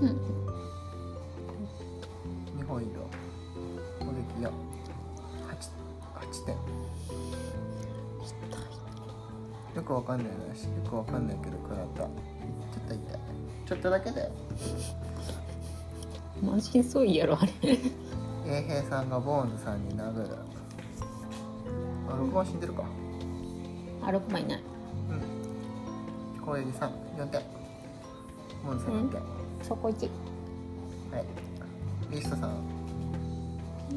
[0.00, 0.10] ううん
[2.60, 3.00] 2本移動
[4.04, 4.50] 攻撃や
[5.48, 6.56] 8, 8点
[9.74, 12.02] よくわかんないなしよくわかんないけど食らった。
[12.02, 12.08] ちょ
[12.84, 13.18] っと痛い
[13.66, 14.30] ちょっとだけだよ。
[16.42, 17.52] 満身創痍やろあれ。
[18.46, 20.36] 衛兵さんがボーンズさんに殴る。
[22.08, 22.84] あ6番死んでるか？
[24.02, 24.62] あ6枚いない
[25.08, 26.40] うん。
[26.44, 27.40] 攻撃34点
[28.64, 28.94] ボーンズさん。
[28.94, 29.20] 4点、
[29.62, 30.06] そこ1ピ
[31.12, 31.24] はい。
[32.10, 32.50] リストさん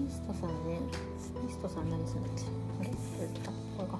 [0.09, 0.79] ストさんね。
[1.47, 2.43] ピストさん何するんだっけ
[2.79, 2.89] あれ
[3.77, 3.99] これか。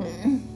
[0.00, 0.51] うん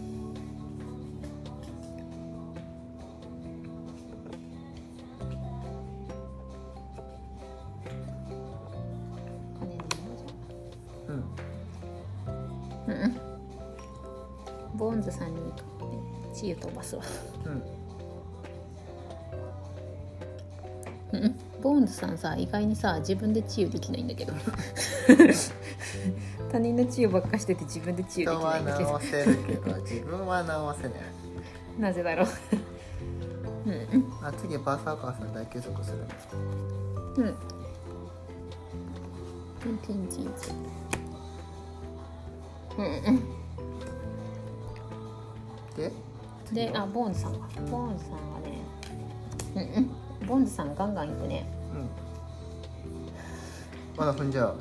[16.86, 17.02] 治癒飛ばすわ。
[21.12, 21.20] うん。
[21.20, 21.34] うん。
[21.62, 24.32] ボーンズさんさ意外にさ自分で治癒できないんだけど。
[26.52, 28.90] 他人の治癒ばっかしてて自分で治癒できないんだけど。
[28.90, 30.92] 直せるけど 自分は直せない。
[31.78, 32.26] なぜだろう。
[33.66, 34.12] うん。
[34.22, 35.98] あ次バーサーカーさん大休息する
[37.16, 37.34] うん。
[39.62, 40.52] ピンピンチーズ
[42.78, 43.20] うんうん。
[45.76, 46.05] で？
[46.52, 47.32] であボーンズさん。
[47.32, 47.38] か
[47.70, 48.58] ボーンズさんがね
[49.54, 50.26] うんうん。
[50.26, 51.46] ボーンズさんガンガンいくね。
[51.74, 51.88] うん。
[53.96, 54.56] まだ踏んじゃう。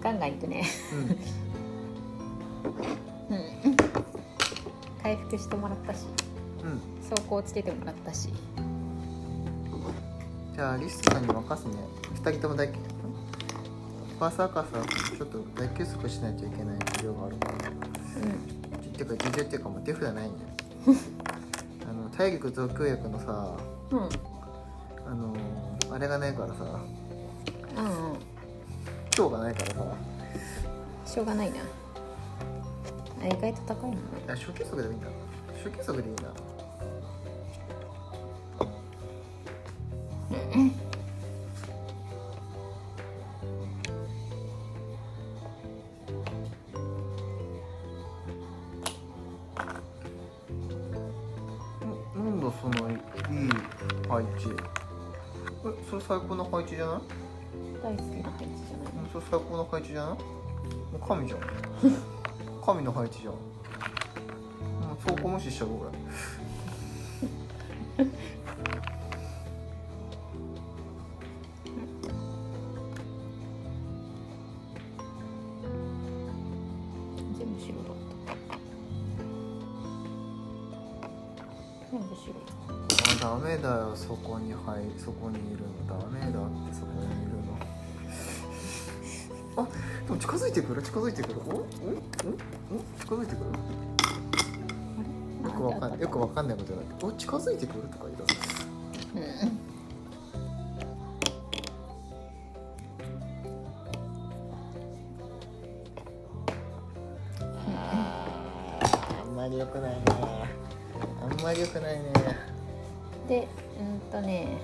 [0.00, 0.64] ガンガンいくね。
[3.30, 3.36] うん。
[3.36, 3.76] うんうん。
[5.02, 6.06] 回復してもらったし。
[6.64, 6.80] うん。
[7.08, 8.30] 走行つけてもらったし。
[10.54, 11.74] じゃあリストさんに任すね。
[12.14, 12.68] 二人とも大
[14.20, 17.54] バーサーカーさんちょっと大休息しないといけない事情があるから。
[17.54, 18.32] うん。
[18.76, 20.30] っていうか事情っていうかもう手札ないね。
[21.88, 23.56] あの体力増強薬のさ
[23.90, 23.98] うん。
[23.98, 24.08] うん
[25.06, 25.34] あの
[25.90, 26.54] あれがないからさ。
[26.64, 26.80] うん
[29.16, 29.74] 今日がないからさ。
[31.06, 31.56] しょうがないな。
[33.22, 35.06] あ意外と高いもんねあ初期速でもいいんだ
[35.64, 36.22] 初期速でいいな。
[40.58, 40.79] な
[56.70, 57.00] 最高の配置じゃない？
[57.82, 58.92] 大好きな配置じゃない。
[59.02, 60.14] うんそれ最高の配置じゃない？
[60.14, 60.16] も
[60.94, 61.40] う神じゃん。
[62.64, 63.32] 神の配置じゃん。
[63.34, 63.38] も
[64.94, 65.98] う走行無視しちゃうこれ
[66.38, 66.39] 全
[90.30, 90.80] 近づいてくる？
[90.80, 91.40] 近づいてくる？
[91.48, 91.54] お？
[91.54, 91.64] んん
[93.00, 93.50] 近づいてくる？
[95.42, 97.10] よくわかんよくわかんないことになってお？
[97.12, 98.38] 近づいてくるとか言い出す
[99.16, 99.22] うん。
[109.24, 109.34] あん。
[109.34, 109.98] まり良くないね
[111.22, 111.40] あん。
[111.42, 112.12] まり良くないね
[113.28, 113.48] で
[113.80, 114.00] うん。
[114.12, 114.58] とね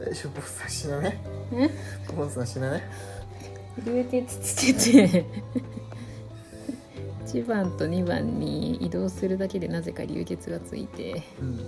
[0.00, 0.68] 大丈夫ボスさん。
[0.68, 1.70] 死なねうん。
[2.16, 2.46] ボスさん。
[2.48, 2.82] 死なね
[3.82, 5.26] 流鉄つけて
[7.26, 11.22] 1 番と2番に移動するだけでなぜか流血がついて。
[11.40, 11.58] うん。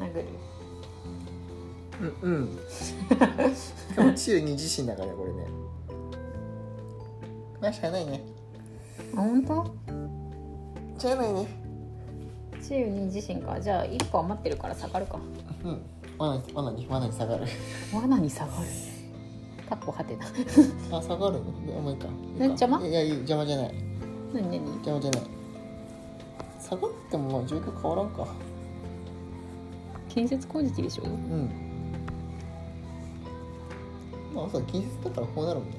[0.00, 0.24] 殴る。
[2.22, 2.58] うんうん。
[2.74, 2.94] し
[3.94, 5.46] かも治癒に自身だからねこれね。
[7.60, 8.22] まあしゃあないね。
[9.14, 9.74] あ本当？
[10.98, 11.46] しゃあないね。
[12.62, 13.60] 治癒に自身か。
[13.60, 15.18] じゃあ1個余ってるから下がるか。
[15.64, 17.46] うん罠に罠に罠に下がる。
[17.94, 18.66] 罠に下がる。
[19.68, 20.26] かっこはてな。
[20.98, 21.38] あ下がる？
[21.40, 22.14] もういいかいいか。
[22.40, 22.84] え邪魔？
[22.86, 23.10] いやいい。
[23.14, 23.74] 邪魔じゃない。
[24.32, 24.56] 何何？
[24.84, 25.22] 邪魔じゃない。
[26.60, 28.26] 下がってもまあ状況変わらんか。
[30.08, 31.04] 建設攻撃でしょ？
[31.04, 31.50] うん。
[34.34, 35.76] まあそう近接だからこうなるもんね。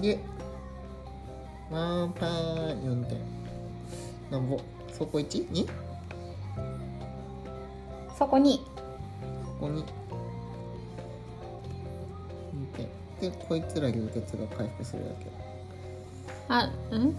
[0.00, 0.18] で
[1.72, 2.30] ワンパン
[2.82, 3.18] 4点
[4.30, 4.60] なんぼ？
[4.92, 5.66] そこ 1?2?
[8.18, 8.58] そこに。
[9.60, 9.82] ここに。
[9.82, 9.86] 2
[12.76, 15.26] 点でこいつら流血が回復するだけ。
[16.48, 17.16] あうん？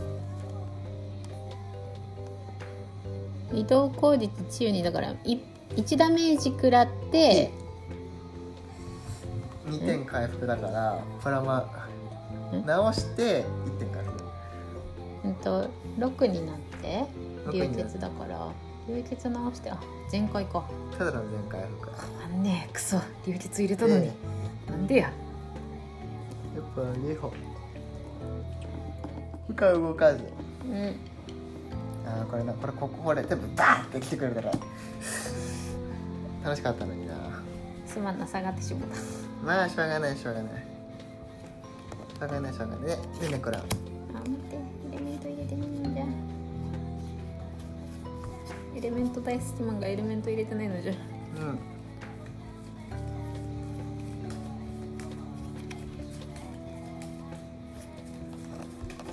[3.57, 5.39] 移動攻撃治癒にだからい
[5.75, 7.51] 1ダメージ食らって
[9.67, 11.59] 2点回復だからプラマ
[12.51, 12.65] ん？
[12.65, 14.02] 直して1点回復。
[14.02, 14.02] うん
[15.43, 17.05] と6になって
[17.45, 18.51] 6流血だから
[18.87, 19.79] 流血直してあ
[20.09, 20.63] 全開か。
[20.97, 22.73] ただの全回復やあんねえ。
[22.73, 22.99] クソ。
[23.25, 24.11] 流血入れたのに、
[24.67, 25.09] えなんでや。
[25.09, 25.11] っ
[26.75, 27.33] ぱ2歩。
[29.47, 30.23] 負荷動かず。
[30.65, 30.95] うん。
[32.05, 34.51] あーこれなこれこここれ全部バーって来てくれたら
[36.43, 37.13] 楽しかったのにな。
[37.85, 38.87] すまんな下がってしもた。
[39.45, 40.53] まあしょうがないしょうがない。
[42.19, 42.87] しょうがないしょうがない。
[43.19, 43.63] ででねこれあ
[44.13, 44.57] 待って
[45.43, 46.05] 入れないんじゃ
[48.75, 50.93] エレメント大好きマンがエレメント入れてないのじゃ。
[50.93, 51.59] うん。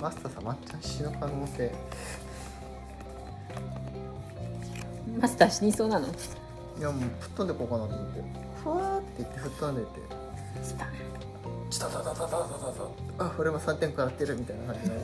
[0.01, 1.71] マスターさん抹茶死の可能性。
[5.19, 6.07] マスター死にそうなの？
[6.07, 6.11] い
[6.81, 8.23] やもう吹っ飛んでこうかなと思って。
[8.63, 9.87] ふわーって言って吹っ飛んでて。
[11.69, 14.95] チタタタタタタタあこれも3点食らってるみたいな感じな。
[14.95, 15.01] の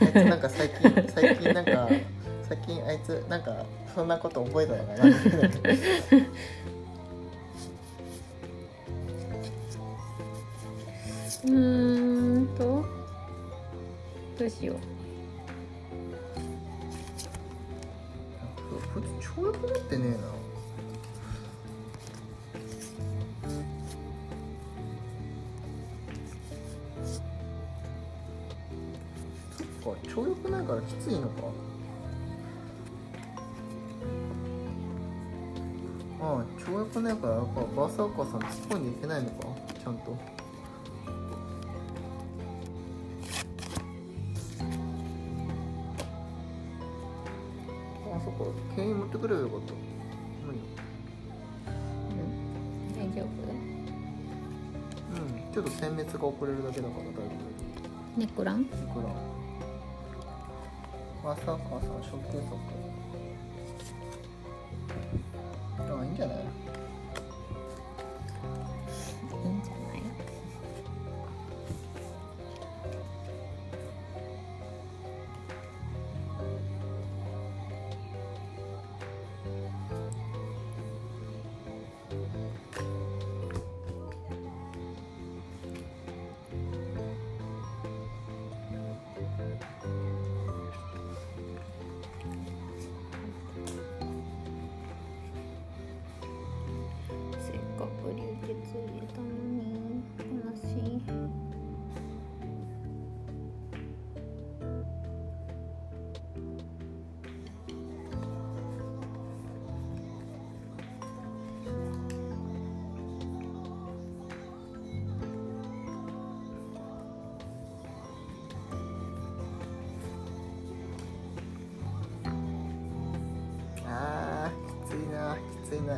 [0.00, 1.88] あいつなんか最近最近なんか
[2.48, 3.64] 最近あいつなんか
[3.94, 6.28] そんなこと覚えたのかなみたいな
[11.46, 12.84] うんと
[14.38, 14.46] ど。
[14.46, 15.03] うしよう
[38.16, 39.48] バーサーカーさん突っ込んでいけないのか？
[39.82, 40.16] ちゃんと。
[48.06, 48.44] あそっか
[48.76, 49.72] 牽引持ってくればよかった。
[50.46, 50.60] 無理
[51.68, 51.72] う
[52.22, 53.26] ん大丈夫？
[55.10, 57.20] うんちょっと殲滅が遅れるだけだから大丈
[58.16, 58.60] ネクラン？
[58.60, 59.08] 夫いくら
[61.24, 61.58] まさかさ
[62.00, 62.54] 初級速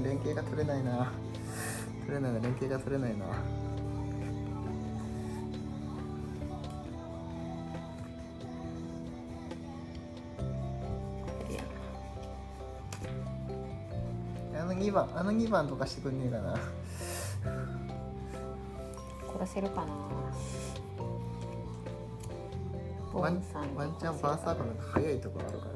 [0.07, 1.11] 連携が取れないな。
[2.07, 3.25] 取れないな連携が取れないな。
[14.61, 16.57] あの2番あの2番とかしてくんねえかな。
[19.41, 19.87] 殺せるかな。
[23.13, 23.43] ワン
[23.75, 25.76] ワンチャンバーサーカーなんか速いところあるから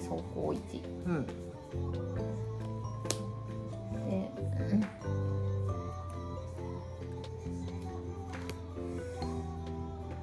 [0.00, 1.26] に走行1うん。
[4.06, 4.30] で、
[4.70, 4.80] うん。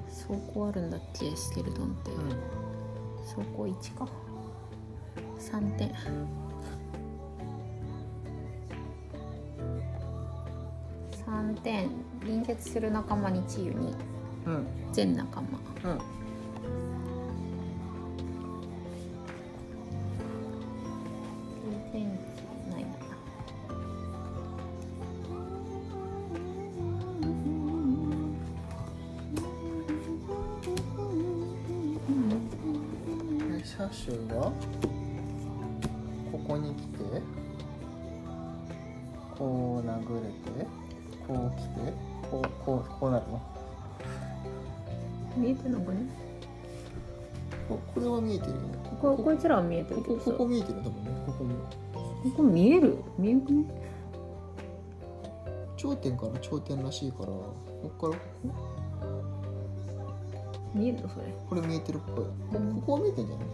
[0.08, 2.30] 走行あるんだっけスケルトンって、うん。
[3.24, 4.08] 走行1か。
[5.40, 5.94] 3点。
[11.26, 11.90] 3点。
[12.22, 13.96] 隣接する仲間に治癒に。
[14.48, 14.68] うん。
[14.92, 15.60] 全仲間
[33.88, 34.52] で車種は
[36.32, 37.22] ここに来て
[39.38, 40.68] こう殴れて
[41.28, 41.94] こう来て
[42.30, 43.42] こうこうこうなるの？
[45.38, 45.98] 見えてんのかね？
[47.70, 48.78] ここれは見えてるよね。
[49.00, 50.26] こここいつらは見えてこるけどさ。
[50.26, 51.12] こここ見えてる多分ね。
[51.26, 51.56] ここも。
[51.56, 52.98] ここ見える？
[53.18, 53.66] 見えなくね？
[55.78, 57.54] 頂点から頂点らしいからこ
[57.98, 58.26] こからこ
[60.74, 61.26] 見えるのそれ？
[61.28, 62.26] ここれ見えてるっぽい。
[62.26, 63.48] こここは見えてんじゃない？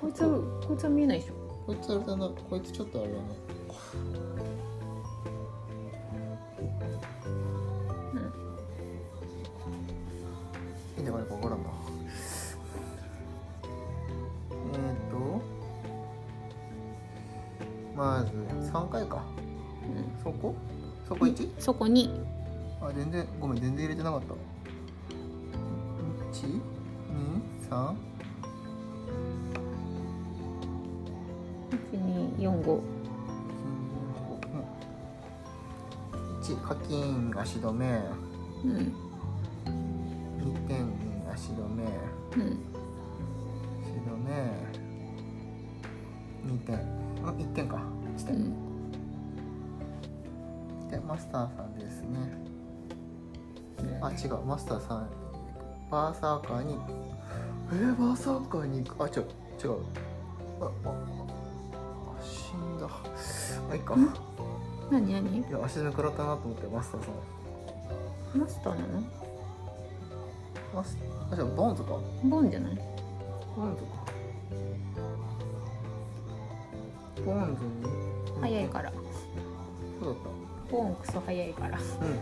[0.00, 1.34] こいつはこいつは見えないでしょ。
[1.66, 3.22] こいつあれだなこいつちょっとあれだね
[10.96, 11.06] いいん。
[11.06, 11.70] だかね分からんな
[14.52, 15.42] えーと
[17.96, 19.24] まず3回か。
[19.82, 20.22] うん。
[20.22, 20.54] そこ？
[21.08, 21.50] そこ 1?
[21.58, 22.10] そこに
[22.80, 24.34] あ全然ごめん全然入れてなかった。
[27.70, 27.94] 123
[37.46, 38.02] 足止め。
[38.64, 38.92] うん
[39.66, 40.84] 2点
[41.32, 41.84] 足止め。
[41.84, 42.58] うん。
[43.84, 44.50] 白ね
[46.44, 46.74] 2点。
[47.24, 47.78] あ1点か。
[48.16, 48.66] 1点、うん
[50.90, 52.18] でマスターさんですね。
[54.00, 54.44] あ違う。
[54.44, 55.08] マスターさん。
[55.88, 56.76] バーサーカーに。
[57.70, 59.04] えー、バーサーカーに行く。
[59.04, 59.26] あ違う
[59.62, 59.76] 違う。
[60.60, 62.88] あああ死んだ。
[63.70, 63.94] あいいか
[64.90, 65.38] 何何？
[65.38, 67.10] いや足爪食らったなと思ってマスターさ
[68.36, 68.40] ん。
[68.40, 69.02] マスターなの？
[70.74, 70.98] マス
[71.30, 71.98] あじゃあボーンズか。
[72.24, 72.74] ボンじゃない？
[73.56, 73.88] ボーンズか。
[77.24, 77.70] ボーンズに？
[78.40, 78.92] 早いから。
[79.98, 80.16] そうだっ
[80.70, 81.78] ボンクソ早いから。
[81.78, 82.20] たうん。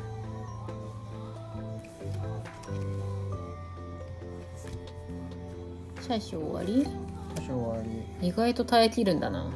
[6.00, 6.86] 車種終わり？
[7.34, 7.84] 多少終わ
[8.20, 8.28] り。
[8.28, 9.42] 意外と耐えきるんだな。
[9.42, 9.48] ど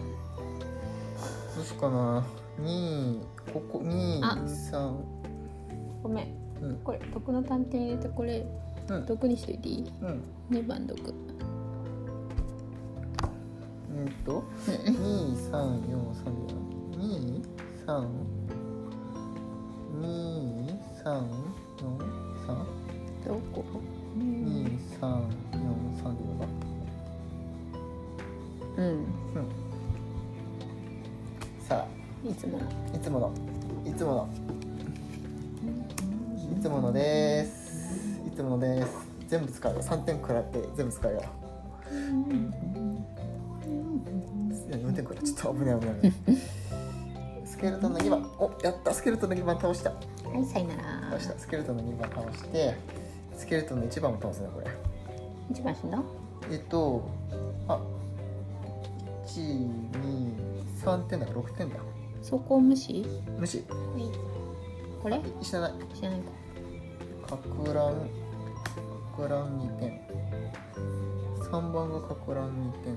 [1.63, 2.27] うしようかな
[3.53, 4.97] ここ23
[6.03, 6.27] ごめん、
[6.61, 8.47] うん、これ毒の探偵入れてこれ、
[8.89, 10.99] うん、毒にしといていい、うん、2番毒
[13.91, 14.09] うん。
[14.25, 16.33] と2、3、4、3、
[16.97, 17.45] 2、
[17.87, 18.09] 3、
[20.01, 21.38] 2、3
[33.09, 33.33] つもの。
[33.87, 34.29] いつもの。
[36.59, 38.21] いつものです。
[38.27, 38.89] いつものです。
[39.29, 39.81] 全部使うよ。
[39.81, 41.23] 3点食らって全部使うよ。
[44.69, 46.13] 4点食らっちょっと危ない危ない
[47.47, 48.93] スケルトンの2番おやった。
[48.93, 49.89] スケルトンの2番倒した。
[49.91, 49.97] は
[50.37, 50.83] いさよなら。
[51.13, 51.39] 倒した。
[51.39, 52.75] スケルトンの2番倒して
[53.35, 54.67] スケルトンの1番も倒すねこれ。
[55.51, 55.99] 一番死んだ
[56.51, 57.09] えっと
[57.69, 57.81] あ
[59.27, 61.77] 123点だ6点だ
[62.23, 63.07] そこ無視？
[63.39, 63.65] 無視。
[63.69, 64.11] はい
[65.03, 65.17] これ？
[65.17, 65.73] あ知らない。
[65.95, 67.37] 知らないか。
[67.37, 68.07] かく乱か
[69.17, 70.01] く乱2点
[71.41, 72.95] 3番がかく乱2点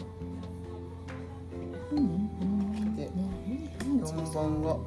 [1.91, 2.95] うん。
[2.95, 4.80] でうん4番が4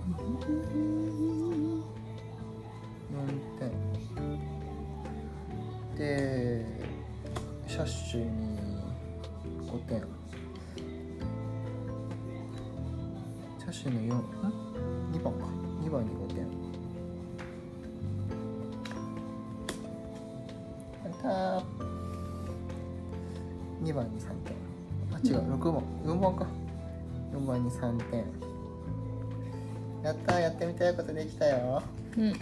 [3.59, 3.70] 点
[5.97, 6.66] で
[7.68, 8.59] シャッシュに
[9.68, 10.03] 5点
[13.75, 14.22] シャッシュの4ん
[15.14, 15.41] ？2番か。
[15.83, 16.47] 2番に5点
[21.05, 21.29] あた
[23.83, 24.55] 2番に3点。
[25.12, 25.55] あ違う。
[25.57, 25.83] 6番。
[26.05, 26.47] 4番か。
[27.35, 28.25] 4番に3点。
[30.05, 30.41] やったー。
[30.41, 31.83] やってみたいことできたよ。
[32.16, 32.31] うん。
[32.31, 32.37] 123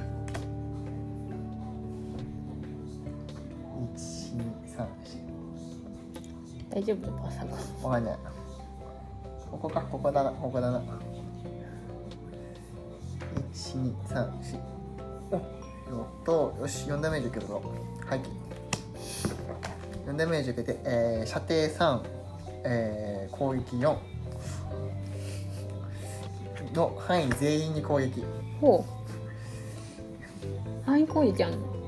[6.70, 7.11] 大丈夫？
[7.11, 8.18] バーサがわかんない。
[9.51, 9.80] ここか。
[9.80, 10.30] ここだな。
[10.33, 10.83] ここだな
[13.72, 14.58] 1234
[15.30, 15.36] お
[15.90, 17.62] よっとよし4ダメージ受けるぞ
[18.06, 18.20] はい。
[20.06, 22.00] 4ダメージ受けて、えー、射程3、
[22.64, 23.96] えー、攻撃4
[26.74, 28.24] の範囲全員に攻撃。
[28.60, 30.86] ほう。
[30.86, 31.82] 範囲攻撃あんの？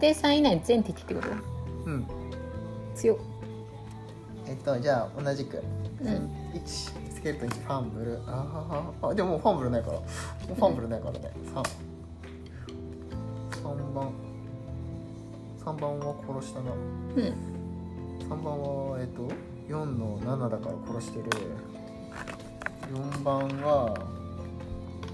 [0.00, 1.28] 射程3以内全敵ってこと？
[1.84, 2.06] うん。
[2.94, 3.18] 強っ。
[4.46, 5.62] えっとじゃあ同じく、
[6.00, 6.06] うん。
[6.54, 8.18] 1スケルトン1ファンブル。
[8.26, 9.98] あーあでももうファンブルないから。
[10.00, 11.30] ファンブルないからね。
[11.54, 11.62] 3
[13.62, 14.10] 3番。
[15.60, 16.72] 3番は殺したな。
[16.72, 17.34] うん。
[18.26, 19.28] 3番はえっと
[19.68, 21.24] 4の7だから殺してる。
[22.90, 23.94] 4番が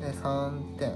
[0.01, 0.95] え3点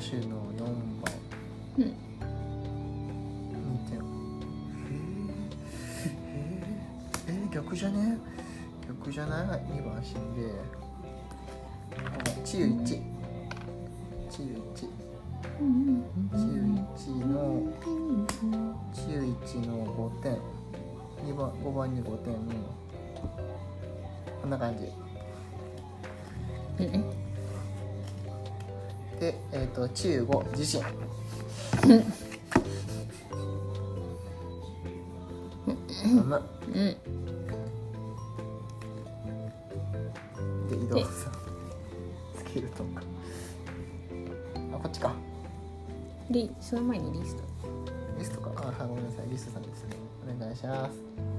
[0.00, 1.12] チャシュの4番。
[1.76, 1.84] うん。
[1.84, 1.88] 2
[3.90, 3.98] 点
[4.88, 5.30] えー、
[7.28, 8.16] えー、えー、逆じゃね？
[8.88, 10.54] 逆じゃない？2番死んで。
[12.42, 12.96] 治癒1治
[14.38, 14.88] 癒1
[15.60, 16.02] うん
[16.96, 17.36] 治癒1の
[18.94, 19.72] 治癒1の
[20.10, 20.38] 5点。
[21.26, 22.34] 2番5番に5点。
[24.40, 24.86] こんな感じ。
[26.84, 27.29] うんうん
[29.20, 30.82] でえっ、と治癒5自身。
[36.24, 36.72] むうん。
[40.68, 41.30] で移動でさ
[42.34, 43.02] スケルトンか。
[44.72, 45.14] あこっちか。
[46.30, 47.42] リその前にリスト。
[48.18, 48.50] リストか。
[48.56, 49.28] あはいごめんなさい。
[49.28, 49.96] リストさんですね。
[50.34, 51.29] お願いします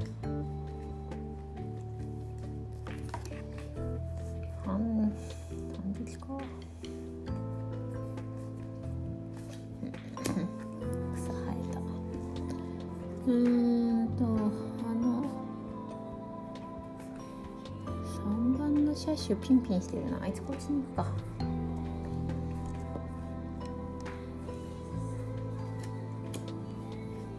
[19.32, 20.20] 番の車種ピンピンしてるな。
[20.22, 21.06] あいつこっちに行くか。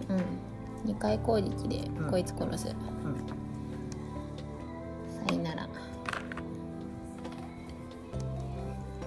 [0.08, 0.90] うん。
[0.90, 2.10] 2回攻撃でうん。
[2.10, 2.74] こいつ殺す、うん。
[5.26, 5.68] さよなら。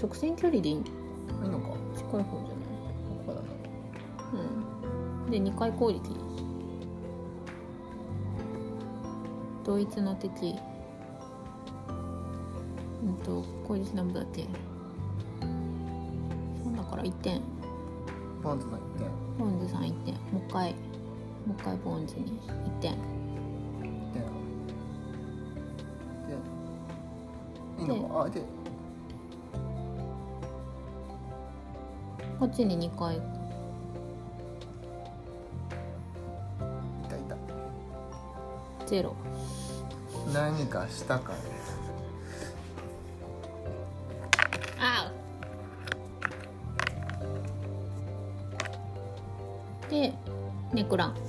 [0.00, 0.82] 直線距離でいいいい
[1.48, 2.26] のかこ近い方じゃない？
[3.26, 3.42] こだな
[5.24, 5.30] うん。
[5.30, 6.00] で二回攻撃
[9.64, 10.54] 同一の敵。
[13.02, 14.42] うんと攻撃何分だっけ？
[16.64, 17.40] そうだから1点。
[18.42, 19.08] ポンズの1点。
[19.38, 20.14] ボンズさん1点。
[20.14, 20.72] もう一回。
[20.72, 20.78] も
[21.50, 22.40] う一回ボンズに。
[22.48, 22.96] 1点
[28.10, 28.42] あで
[32.38, 33.16] こっちに2回。
[33.16, 33.20] い
[37.08, 37.36] たいた。
[38.86, 39.16] ゼロ。
[40.32, 41.38] 何かしたかね。
[44.78, 45.10] あ
[49.88, 49.90] う。
[49.90, 50.14] で
[50.72, 51.27] ネクラン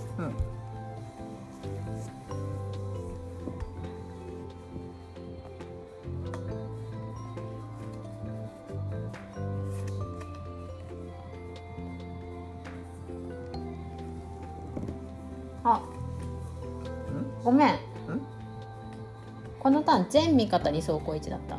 [20.49, 21.57] ーン全味方に走行位置だった。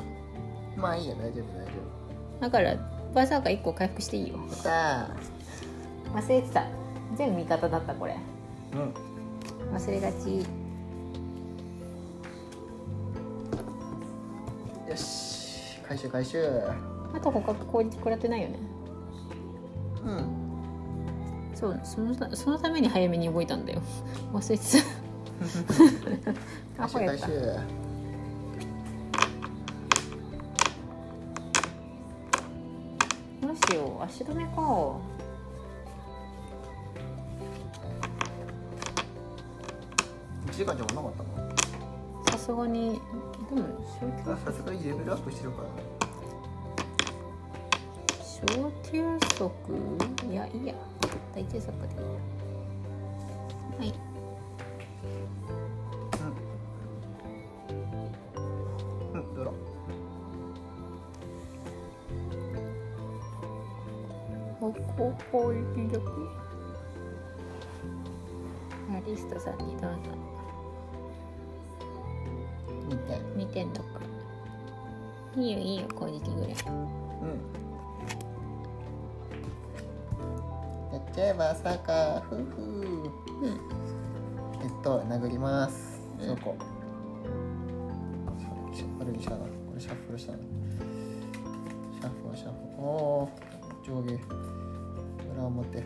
[0.77, 1.71] まあいいや大丈夫大丈
[2.41, 2.75] だから
[3.15, 4.37] バーサーカー1個回復していいよ。
[4.37, 5.17] 夫やっ
[6.15, 6.65] 忘れてた。
[7.17, 8.17] 全味方だったこれ。
[8.73, 8.95] たうん。
[9.75, 10.39] 忘れがち。
[14.89, 16.45] よし回収回収。
[17.15, 18.59] あと他攻撃食らってないよね。
[20.05, 20.51] うん。
[21.55, 23.83] そうそのたそのために早めに動いたんだよ。
[24.33, 24.65] 忘れて
[26.77, 26.85] た。
[26.85, 27.27] アホやった。
[27.27, 27.80] 回収回収
[33.71, 33.99] しよ。
[34.01, 34.51] う足止めか
[40.47, 42.31] 1時間じゃもなかったの？
[42.33, 43.01] さすがに
[43.49, 43.67] でも
[44.27, 45.69] あさすがにレベルアップしてるから。
[45.69, 45.75] ね
[48.23, 48.47] 小
[48.91, 50.75] 休息いやいいや。
[51.35, 52.40] 大休息でいいやはい
[65.31, 66.29] 攻撃力
[68.93, 69.99] アリストさんにどうぞ
[72.89, 73.89] 2点2点とか。
[75.37, 76.55] いいよいいよ攻撃ぐらいうん
[80.93, 82.21] やっちゃえばさか。
[82.29, 82.81] ふふう
[83.47, 83.61] ん
[84.63, 86.57] えっと殴りますうんそこ
[89.01, 92.87] あれにしたこれシャッフルしたなシャッフルシャッフルお
[93.23, 94.19] おー上下
[95.41, 95.83] 裏表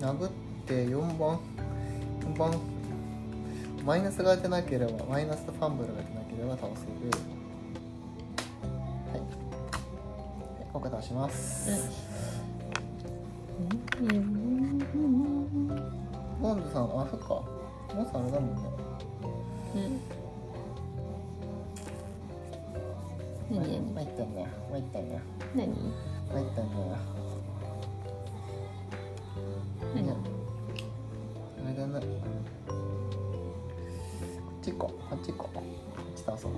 [0.00, 0.30] 殴っ
[0.66, 1.38] て4番
[2.20, 2.58] 4番。
[3.84, 6.90] マイナスが出なければマイナスとファンブルが出なければ倒せる。
[9.12, 9.20] はい。
[9.20, 9.28] はい
[10.72, 11.70] 効果倒します、
[16.40, 17.42] ボンドさんあそっか。
[17.94, 18.62] モンさんあれだもんね。
[19.74, 20.17] うん。
[24.70, 25.18] 参ったんだ
[25.54, 25.74] 何？
[26.32, 26.76] 参ったんだ
[29.94, 30.10] 何？
[30.12, 32.06] あれだなこ
[34.60, 35.10] っち行こう。
[35.10, 35.56] こっち行こう。
[35.56, 36.52] こっち倒そう